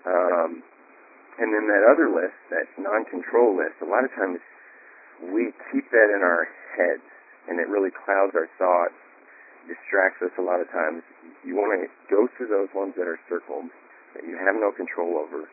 Um, 0.06 0.62
and 1.40 1.54
then 1.54 1.68
that 1.72 1.84
other 1.88 2.12
list, 2.12 2.36
that 2.52 2.68
non-control 2.76 3.56
list, 3.56 3.80
a 3.82 3.90
lot 3.90 4.04
of 4.04 4.12
times 4.18 4.40
we 5.32 5.54
keep 5.72 5.88
that 5.92 6.10
in 6.12 6.22
our 6.26 6.50
heads 6.76 7.06
and 7.48 7.60
it 7.60 7.68
really 7.70 7.94
clouds 7.94 8.36
our 8.36 8.50
thoughts, 8.58 8.98
distracts 9.70 10.22
us 10.22 10.34
a 10.38 10.44
lot 10.44 10.60
of 10.60 10.68
times. 10.70 11.06
You 11.46 11.56
want 11.56 11.74
to 11.78 11.88
go 12.10 12.28
through 12.36 12.50
those 12.50 12.70
ones 12.74 12.94
that 12.98 13.08
are 13.08 13.20
circled, 13.30 13.70
that 14.18 14.26
you 14.26 14.38
have 14.38 14.58
no 14.58 14.74
control 14.74 15.18
over, 15.18 15.48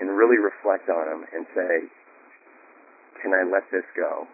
and 0.00 0.06
really 0.12 0.40
reflect 0.40 0.88
on 0.88 1.04
them 1.08 1.22
and 1.32 1.46
say, 1.54 1.72
can 3.22 3.34
I 3.34 3.44
let 3.48 3.66
this 3.72 3.86
go? 3.96 4.28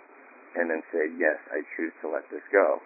and 0.55 0.70
then 0.70 0.83
say, 0.94 1.11
yes, 1.18 1.38
I 1.50 1.66
choose 1.74 1.92
to 2.03 2.07
let 2.11 2.27
this 2.31 2.42
go. 2.55 2.79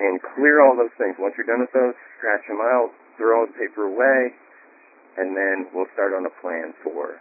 And 0.00 0.18
clear 0.34 0.64
all 0.64 0.74
those 0.74 0.92
things. 0.98 1.14
Once 1.20 1.36
you're 1.38 1.46
done 1.46 1.62
with 1.62 1.72
those, 1.76 1.94
scratch 2.18 2.44
them 2.48 2.58
out, 2.58 2.90
throw 3.16 3.44
all 3.44 3.46
the 3.46 3.54
paper 3.54 3.86
away, 3.86 4.34
and 5.16 5.36
then 5.36 5.70
we'll 5.70 5.90
start 5.94 6.12
on 6.12 6.26
a 6.26 6.34
plan 6.42 6.74
for 6.82 7.20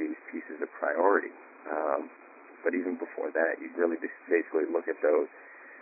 these 0.00 0.16
pieces 0.32 0.60
of 0.60 0.68
priority. 0.76 1.32
Um, 1.68 2.08
but 2.64 2.74
even 2.74 2.96
before 2.96 3.30
that, 3.30 3.60
you 3.60 3.70
really 3.76 3.96
basically 4.26 4.66
look 4.72 4.88
at 4.88 4.98
those 5.00 5.28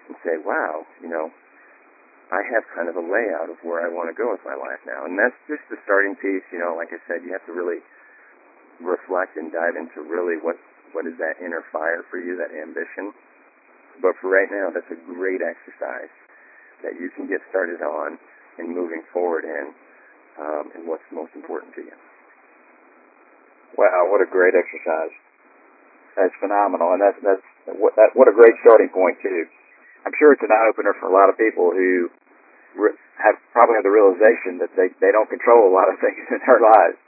and 0.09 0.15
say, 0.21 0.37
wow, 0.43 0.85
you 1.01 1.09
know, 1.09 1.33
I 2.33 2.41
have 2.53 2.65
kind 2.73 2.89
of 2.89 2.97
a 2.97 3.05
layout 3.05 3.53
of 3.53 3.61
where 3.63 3.85
I 3.85 3.89
want 3.89 4.09
to 4.09 4.17
go 4.17 4.33
with 4.33 4.43
my 4.45 4.57
life 4.57 4.81
now. 4.89 5.05
And 5.05 5.17
that's 5.17 5.37
just 5.47 5.65
the 5.69 5.79
starting 5.85 6.17
piece. 6.17 6.45
You 6.51 6.61
know, 6.61 6.75
like 6.75 6.91
I 6.93 7.01
said, 7.09 7.23
you 7.23 7.33
have 7.33 7.45
to 7.47 7.55
really 7.55 7.85
reflect 8.81 9.37
and 9.37 9.53
dive 9.53 9.77
into 9.79 10.03
really 10.03 10.41
what 10.41 10.59
what 10.93 11.07
is 11.11 11.19
that 11.19 11.43
inner 11.43 11.63
fire 11.75 12.07
for 12.07 12.23
you, 12.23 12.39
that 12.39 12.55
ambition. 12.55 13.11
But 13.99 14.15
for 14.23 14.31
right 14.31 14.47
now, 14.51 14.71
that's 14.71 14.89
a 14.95 15.01
great 15.11 15.43
exercise 15.43 16.11
that 16.87 16.95
you 16.99 17.11
can 17.15 17.27
get 17.27 17.43
started 17.51 17.83
on 17.83 18.19
and 18.59 18.71
moving 18.71 19.03
forward 19.11 19.43
in, 19.43 19.75
um, 20.39 20.65
and 20.75 20.83
what's 20.87 21.05
most 21.11 21.33
important 21.35 21.75
to 21.79 21.83
you. 21.83 21.97
Wow, 23.75 24.11
what 24.11 24.23
a 24.23 24.29
great 24.31 24.55
exercise! 24.55 25.15
That's 26.15 26.35
phenomenal, 26.39 26.95
and 26.95 27.03
that's 27.03 27.19
that's 27.23 27.47
what 27.79 27.99
that, 27.99 28.15
what 28.15 28.31
a 28.31 28.35
great 28.35 28.55
starting 28.63 28.91
point 28.95 29.19
too. 29.23 29.47
I'm 30.07 30.15
sure 30.19 30.33
it's 30.33 30.45
an 30.45 30.53
eye 30.53 30.67
opener 30.71 30.95
for 31.01 31.11
a 31.11 31.15
lot 31.15 31.33
of 31.33 31.35
people 31.41 31.75
who 31.75 32.13
re- 32.79 32.99
have 33.19 33.35
probably 33.51 33.81
have 33.81 33.87
the 33.87 33.95
realization 33.95 34.63
that 34.63 34.71
they 34.79 34.95
they 35.03 35.11
don't 35.11 35.31
control 35.31 35.67
a 35.67 35.75
lot 35.75 35.91
of 35.91 35.99
things 36.05 36.23
in 36.31 36.39
their 36.45 36.61
lives. 36.63 36.99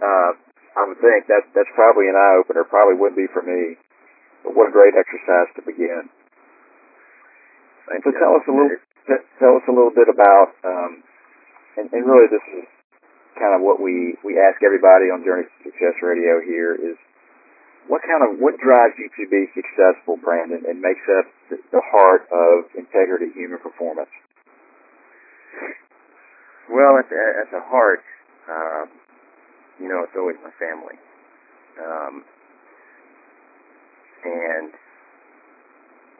Uh, 0.00 0.30
I 0.78 0.86
would 0.86 1.00
think 1.02 1.26
that 1.26 1.50
that's 1.52 1.72
probably 1.74 2.06
an 2.08 2.16
eye 2.16 2.38
opener. 2.38 2.64
Probably 2.64 2.96
would 2.96 3.18
be 3.18 3.26
for 3.28 3.42
me. 3.42 3.76
But 4.46 4.54
what 4.54 4.70
a 4.70 4.72
great 4.72 4.94
exercise 4.94 5.50
to 5.58 5.62
begin. 5.66 6.06
Thank 7.90 8.04
so 8.04 8.14
you. 8.14 8.20
tell 8.20 8.36
us 8.36 8.44
a 8.46 8.54
little 8.54 8.78
tell 9.40 9.54
us 9.56 9.66
a 9.66 9.72
little 9.72 9.94
bit 9.94 10.06
about, 10.12 10.52
um, 10.62 11.02
and, 11.78 11.86
and 11.94 12.02
really 12.02 12.26
this 12.26 12.42
is 12.58 12.66
kind 13.38 13.54
of 13.54 13.62
what 13.62 13.78
we 13.78 14.18
we 14.26 14.34
ask 14.34 14.58
everybody 14.66 15.14
on 15.14 15.22
Journey 15.22 15.46
to 15.46 15.56
Success 15.62 15.94
Radio 16.02 16.42
here 16.42 16.74
is 16.74 16.98
what 17.88 18.04
kind 18.04 18.20
of 18.20 18.36
what 18.36 18.60
drives 18.60 18.94
you 19.00 19.08
to 19.08 19.24
be 19.32 19.48
successful, 19.56 20.20
Brandon, 20.20 20.60
and 20.68 20.76
makes 20.82 21.00
up 21.08 21.24
the, 21.48 21.80
heart 21.80 22.28
of 22.28 22.68
integrity 22.76 23.32
human 23.32 23.58
performance? 23.58 24.12
Well, 26.68 27.00
at 27.00 27.08
the, 27.08 27.24
at 27.40 27.48
the 27.48 27.64
heart, 27.64 28.04
uh, 28.44 28.84
you 29.80 29.88
know, 29.88 30.04
it's 30.04 30.12
always 30.20 30.36
my 30.44 30.52
family. 30.60 31.00
Um, 31.80 32.14
and 34.28 34.68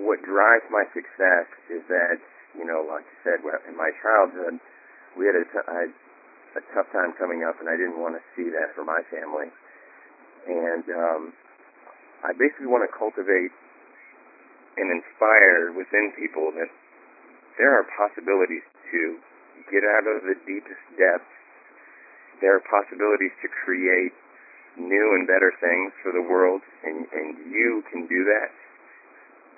what 0.01 0.25
drives 0.25 0.65
my 0.73 0.89
success 0.97 1.53
is 1.69 1.85
that, 1.93 2.17
you 2.57 2.65
know, 2.65 2.81
like 2.89 3.05
I 3.05 3.17
said, 3.29 3.45
in 3.69 3.77
my 3.77 3.93
childhood, 4.01 4.57
we 5.17 5.25
had 5.25 5.37
a, 5.37 5.45
t- 5.49 5.69
I 5.69 5.77
had 5.89 5.93
a 6.59 6.63
tough 6.75 6.89
time 6.93 7.15
coming 7.17 7.47
up, 7.47 7.61
and 7.61 7.69
I 7.69 7.77
didn't 7.77 8.01
want 8.01 8.19
to 8.19 8.23
see 8.37 8.51
that 8.53 8.75
for 8.75 8.85
my 8.85 9.01
family. 9.09 9.49
And 10.49 10.85
um, 10.93 11.23
I 12.25 12.33
basically 12.35 12.69
want 12.69 12.85
to 12.89 12.93
cultivate 12.93 13.53
and 14.77 14.89
inspire 14.91 15.73
within 15.75 16.13
people 16.19 16.53
that 16.55 16.71
there 17.59 17.75
are 17.75 17.87
possibilities 17.99 18.63
to 18.93 19.01
get 19.71 19.83
out 19.83 20.07
of 20.07 20.23
the 20.23 20.39
deepest 20.47 20.83
depths 20.95 21.39
there 22.41 22.55
are 22.55 22.63
possibilities 22.63 23.35
to 23.43 23.49
create 23.51 24.15
new 24.79 25.07
and 25.19 25.27
better 25.27 25.51
things 25.59 25.91
for 26.03 26.15
the 26.15 26.23
world, 26.23 26.63
and, 26.87 27.07
and 27.11 27.51
you 27.51 27.83
can 27.91 28.07
do 28.07 28.23
that. 28.31 28.51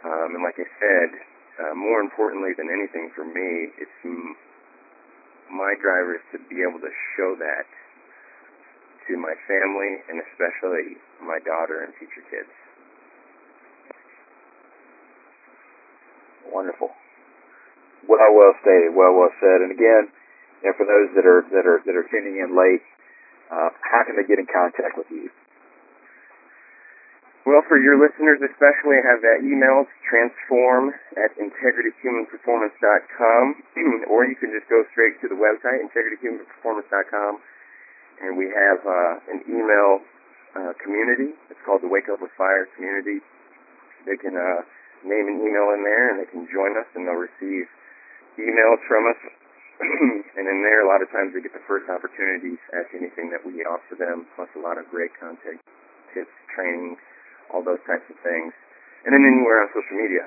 Um, 0.01 0.41
and 0.41 0.43
like 0.43 0.57
I 0.57 0.69
said, 0.81 1.09
uh, 1.61 1.75
more 1.77 2.01
importantly 2.01 2.57
than 2.57 2.73
anything 2.73 3.13
for 3.13 3.25
me, 3.25 3.69
it's 3.77 4.01
my 5.61 5.77
driver 5.77 6.17
is 6.17 6.25
to 6.33 6.41
be 6.49 6.65
able 6.65 6.81
to 6.81 6.89
show 7.21 7.37
that 7.37 7.69
to 9.05 9.21
my 9.21 9.37
family 9.45 10.01
and 10.09 10.25
especially 10.33 10.97
my 11.21 11.37
daughter 11.45 11.85
and 11.85 11.93
future 12.01 12.25
kids. 12.33 12.49
Wonderful. 16.49 16.89
Well, 18.09 18.33
well 18.33 18.57
stated. 18.65 18.97
Well, 18.97 19.13
well 19.13 19.31
said. 19.37 19.61
And 19.61 19.71
again, 19.71 20.09
and 20.65 20.73
for 20.81 20.89
those 20.89 21.13
that 21.13 21.29
are 21.29 21.45
that 21.53 21.69
are 21.69 21.85
that 21.85 21.95
are 21.95 22.09
tuning 22.09 22.41
in 22.41 22.57
late, 22.57 22.83
uh, 23.53 23.69
how 23.85 24.03
can 24.09 24.17
they 24.17 24.25
get 24.25 24.41
in 24.41 24.49
contact 24.49 24.97
with 24.97 25.13
you? 25.13 25.29
Well, 27.49 27.65
for 27.65 27.81
your 27.81 27.97
listeners 27.97 28.45
especially, 28.45 29.01
I 29.01 29.05
have 29.17 29.25
that 29.25 29.41
email, 29.41 29.89
transform 30.05 30.93
at 31.17 31.33
integrityhumanperformance.com, 31.41 33.45
or 34.13 34.29
you 34.29 34.37
can 34.37 34.53
just 34.53 34.69
go 34.69 34.85
straight 34.93 35.17
to 35.25 35.29
the 35.29 35.41
website, 35.41 35.81
integrityhumanperformance.com, 35.89 37.41
and 38.21 38.37
we 38.37 38.53
have 38.53 38.85
uh, 38.85 39.33
an 39.33 39.41
email 39.49 40.05
uh, 40.53 40.77
community. 40.85 41.33
It's 41.49 41.57
called 41.65 41.81
the 41.81 41.89
Wake 41.89 42.13
Up 42.13 42.21
with 42.21 42.29
Fire 42.37 42.69
community. 42.77 43.25
They 44.05 44.21
can 44.21 44.37
uh, 44.37 44.61
name 45.09 45.33
an 45.33 45.41
email 45.41 45.73
in 45.73 45.81
there, 45.81 46.13
and 46.13 46.21
they 46.21 46.29
can 46.29 46.45
join 46.53 46.77
us, 46.77 46.93
and 46.93 47.09
they'll 47.09 47.17
receive 47.17 47.65
emails 48.37 48.85
from 48.85 49.09
us 49.09 49.17
and 50.37 50.45
in 50.45 50.61
there, 50.61 50.85
a 50.85 50.89
lot 50.93 51.01
of 51.01 51.09
times 51.09 51.33
they 51.33 51.41
get 51.41 51.57
the 51.57 51.65
first 51.65 51.89
opportunities 51.89 52.61
at 52.77 52.85
anything 52.93 53.33
that 53.33 53.41
we 53.49 53.65
offer 53.65 53.97
them, 53.97 54.29
plus 54.37 54.53
a 54.53 54.61
lot 54.61 54.77
of 54.77 54.85
great 54.93 55.17
content, 55.17 55.57
tips, 56.13 56.37
training, 56.53 57.01
all 57.53 57.63
those 57.63 57.83
types 57.87 58.07
of 58.09 58.17
things. 58.23 58.53
And 59.05 59.15
then 59.17 59.23
anywhere 59.25 59.65
on 59.65 59.69
social 59.73 59.97
media. 59.97 60.25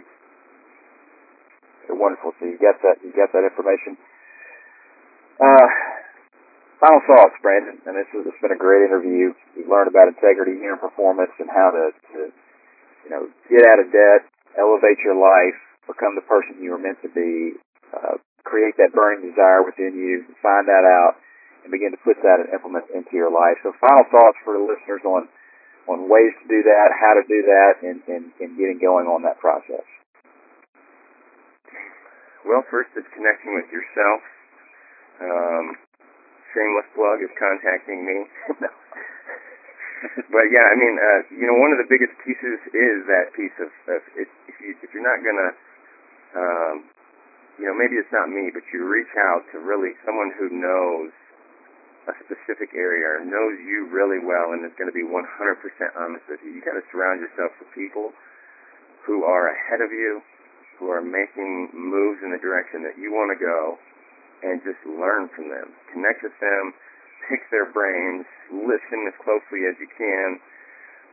wonderful. 2.00 2.32
So 2.40 2.48
you 2.48 2.56
get 2.56 2.80
that 2.80 3.04
you 3.04 3.12
get 3.12 3.28
that 3.36 3.44
information. 3.44 4.00
Uh, 5.36 5.68
final 6.80 7.04
thoughts, 7.04 7.36
Brandon. 7.44 7.76
And 7.84 7.94
this 7.94 8.08
has 8.16 8.24
been 8.40 8.56
a 8.56 8.58
great 8.58 8.88
interview. 8.88 9.36
We've 9.52 9.68
learned 9.68 9.92
about 9.92 10.08
integrity, 10.08 10.56
human 10.56 10.80
performance, 10.80 11.30
and 11.36 11.52
how 11.52 11.70
to, 11.76 11.84
to 11.92 12.18
you 13.04 13.10
know 13.12 13.28
get 13.52 13.62
out 13.68 13.84
of 13.84 13.92
debt, 13.92 14.24
elevate 14.56 14.98
your 15.04 15.20
life, 15.20 15.60
become 15.84 16.16
the 16.16 16.24
person 16.24 16.56
you 16.58 16.72
were 16.72 16.80
meant 16.80 16.98
to 17.04 17.12
be, 17.12 17.60
uh, 17.92 18.16
create 18.48 18.80
that 18.80 18.96
burning 18.96 19.28
desire 19.28 19.60
within 19.62 19.92
you, 19.94 20.24
find 20.40 20.66
that 20.66 20.82
out, 20.88 21.20
and 21.62 21.70
begin 21.70 21.92
to 21.92 22.00
put 22.00 22.16
that 22.22 22.40
and 22.42 22.48
implement 22.52 22.88
into 22.92 23.12
your 23.14 23.30
life. 23.32 23.58
So 23.62 23.72
final 23.80 24.04
thoughts 24.08 24.38
for 24.44 24.56
the 24.56 24.64
listeners 24.64 25.02
on 25.04 25.28
on 25.88 26.06
ways 26.06 26.30
to 26.38 26.46
do 26.46 26.60
that, 26.62 26.92
how 26.94 27.18
to 27.18 27.24
do 27.26 27.40
that, 27.50 27.82
and, 27.82 27.98
and, 28.06 28.30
and 28.38 28.54
getting 28.54 28.78
going 28.78 29.10
on 29.10 29.26
that 29.26 29.40
process. 29.40 29.82
Well, 32.46 32.62
first 32.70 32.94
it's 32.94 33.08
connecting 33.10 33.56
with 33.58 33.66
yourself. 33.72 34.20
Um, 35.24 35.64
shameless 36.52 36.88
plug 36.94 37.18
is 37.24 37.32
contacting 37.34 38.06
me. 38.06 38.18
but 40.30 40.46
yeah, 40.52 40.66
I 40.68 40.76
mean, 40.78 40.94
uh, 41.00 41.20
you 41.34 41.48
know, 41.48 41.56
one 41.58 41.72
of 41.74 41.80
the 41.80 41.88
biggest 41.90 42.14
pieces 42.22 42.60
is 42.70 42.96
that 43.10 43.34
piece 43.34 43.56
of, 43.58 43.72
of 43.90 44.00
if, 44.14 44.28
if 44.46 44.56
you 44.60 44.76
if 44.84 44.94
you're 44.94 45.02
not 45.02 45.24
gonna 45.24 45.50
um, 46.36 46.76
you 47.58 47.68
know, 47.68 47.76
maybe 47.76 48.00
it's 48.00 48.12
not 48.14 48.32
me, 48.32 48.48
but 48.48 48.64
you 48.72 48.88
reach 48.88 49.12
out 49.20 49.44
to 49.52 49.60
really 49.60 49.92
someone 50.06 50.32
who 50.38 50.48
knows 50.48 51.12
a 52.08 52.14
specific 52.24 52.72
area 52.72 53.04
or 53.04 53.20
knows 53.20 53.60
you 53.60 53.84
really 53.92 54.22
well 54.22 54.56
and 54.56 54.64
is 54.64 54.72
going 54.80 54.88
to 54.88 54.96
be 54.96 55.04
100% 55.04 55.12
honest 56.00 56.24
with 56.32 56.40
you. 56.40 56.56
You 56.56 56.64
got 56.64 56.78
to 56.78 56.84
surround 56.88 57.20
yourself 57.20 57.52
with 57.60 57.68
people 57.76 58.16
who 59.04 59.24
are 59.24 59.52
ahead 59.52 59.84
of 59.84 59.92
you, 59.92 60.24
who 60.80 60.88
are 60.88 61.04
making 61.04 61.76
moves 61.76 62.24
in 62.24 62.32
the 62.32 62.40
direction 62.40 62.80
that 62.88 62.96
you 62.96 63.12
want 63.12 63.36
to 63.36 63.38
go, 63.40 63.76
and 64.40 64.64
just 64.64 64.80
learn 64.88 65.28
from 65.36 65.52
them. 65.52 65.76
Connect 65.92 66.24
with 66.24 66.36
them, 66.40 66.72
pick 67.28 67.44
their 67.52 67.68
brains, 67.68 68.24
listen 68.48 69.04
as 69.04 69.16
closely 69.20 69.68
as 69.68 69.76
you 69.76 69.88
can. 69.92 70.40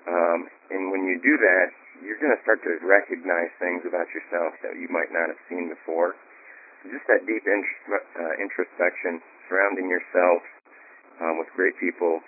Um, 0.08 0.39
and 0.71 0.88
when 0.95 1.04
you 1.04 1.19
do 1.19 1.36
that, 1.36 1.67
you're 2.00 2.21
going 2.23 2.32
to 2.32 2.39
start 2.47 2.63
to 2.63 2.80
recognize 2.80 3.52
things 3.60 3.84
about 3.84 4.08
yourself 4.15 4.56
that 4.63 4.80
you 4.80 4.88
might 4.88 5.12
not 5.12 5.28
have 5.28 5.41
seen 5.52 5.67
before. 5.67 6.15
Just 6.88 7.04
that 7.12 7.28
deep 7.28 7.43
uh, 7.43 8.34
introspection, 8.39 9.19
surrounding 9.52 9.91
yourself 9.91 10.39
um, 11.21 11.39
with 11.39 11.47
great 11.56 11.80
people, 11.80 12.19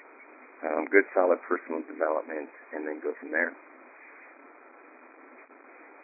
um, 0.65 0.85
good 0.89 1.05
solid 1.13 1.37
personal 1.47 1.81
development, 1.85 2.49
and 2.73 2.87
then 2.87 2.99
go 2.99 3.13
from 3.19 3.31
there. 3.31 3.53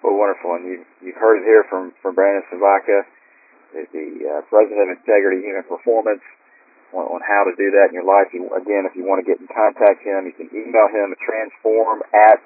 Well, 0.06 0.21
wonderful. 0.21 0.54
And 0.56 0.65
you, 0.69 0.86
you've 1.02 1.17
heard 1.17 1.41
it 1.41 1.45
here 1.50 1.65
from, 1.65 1.91
from 2.02 2.13
Brandon 2.13 2.43
Sobotka, 2.54 3.06
the 3.74 4.06
uh, 4.21 4.41
President 4.48 4.91
of 4.93 4.98
Integrity 5.02 5.41
Human 5.41 5.63
Performance, 5.65 6.21
on, 6.93 7.10
on, 7.10 7.21
how 7.26 7.41
to 7.43 7.52
do 7.58 7.71
that 7.74 7.89
in 7.89 7.98
your 7.98 8.06
life. 8.06 8.30
You, 8.32 8.45
again, 8.54 8.86
if 8.86 8.95
you 8.95 9.04
want 9.04 9.19
to 9.19 9.28
get 9.28 9.41
in 9.41 9.48
contact 9.50 10.06
him, 10.06 10.30
you 10.30 10.34
can 10.38 10.48
email 10.54 10.88
him 10.93 11.12
at 11.12 11.17
transform 11.19 12.04
at 12.13 12.39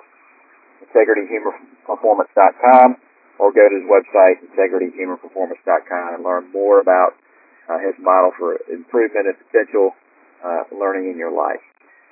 integrityhumanperformance.com 0.88 2.95
or 3.38 3.52
go 3.52 3.67
to 3.67 3.75
his 3.75 3.84
website, 3.86 4.39
integrityhumanperformance.com, 4.56 6.15
and 6.15 6.23
learn 6.23 6.49
more 6.52 6.80
about 6.80 7.13
uh, 7.69 7.78
his 7.80 7.93
model 7.99 8.32
for 8.39 8.58
improvement 8.71 9.28
and 9.28 9.38
potential 9.52 9.93
uh, 10.43 10.63
learning 10.73 11.12
in 11.12 11.17
your 11.17 11.32
life. 11.32 11.62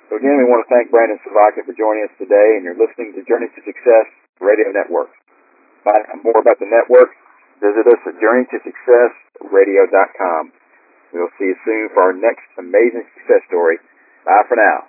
So 0.08 0.16
again, 0.16 0.40
we 0.40 0.48
want 0.48 0.64
to 0.64 0.68
thank 0.72 0.88
Brandon 0.88 1.20
Sobotka 1.20 1.68
for 1.68 1.76
joining 1.76 2.08
us 2.08 2.14
today, 2.16 2.56
and 2.56 2.64
you're 2.64 2.78
listening 2.78 3.12
to 3.12 3.20
Journey 3.28 3.52
to 3.52 3.60
Success 3.60 4.08
Radio 4.40 4.72
Network. 4.72 5.12
Find 5.84 6.00
out 6.08 6.24
more 6.24 6.40
about 6.40 6.58
the 6.58 6.64
network, 6.68 7.12
visit 7.60 7.86
us 7.86 8.00
at 8.08 8.16
journeytosuccessradio.com. 8.16 10.52
We'll 11.12 11.28
see 11.40 11.52
you 11.52 11.56
soon 11.64 11.88
for 11.92 12.02
our 12.08 12.12
next 12.12 12.44
amazing 12.58 13.04
success 13.16 13.42
story. 13.48 13.78
Bye 14.24 14.44
for 14.48 14.56
now. 14.56 14.86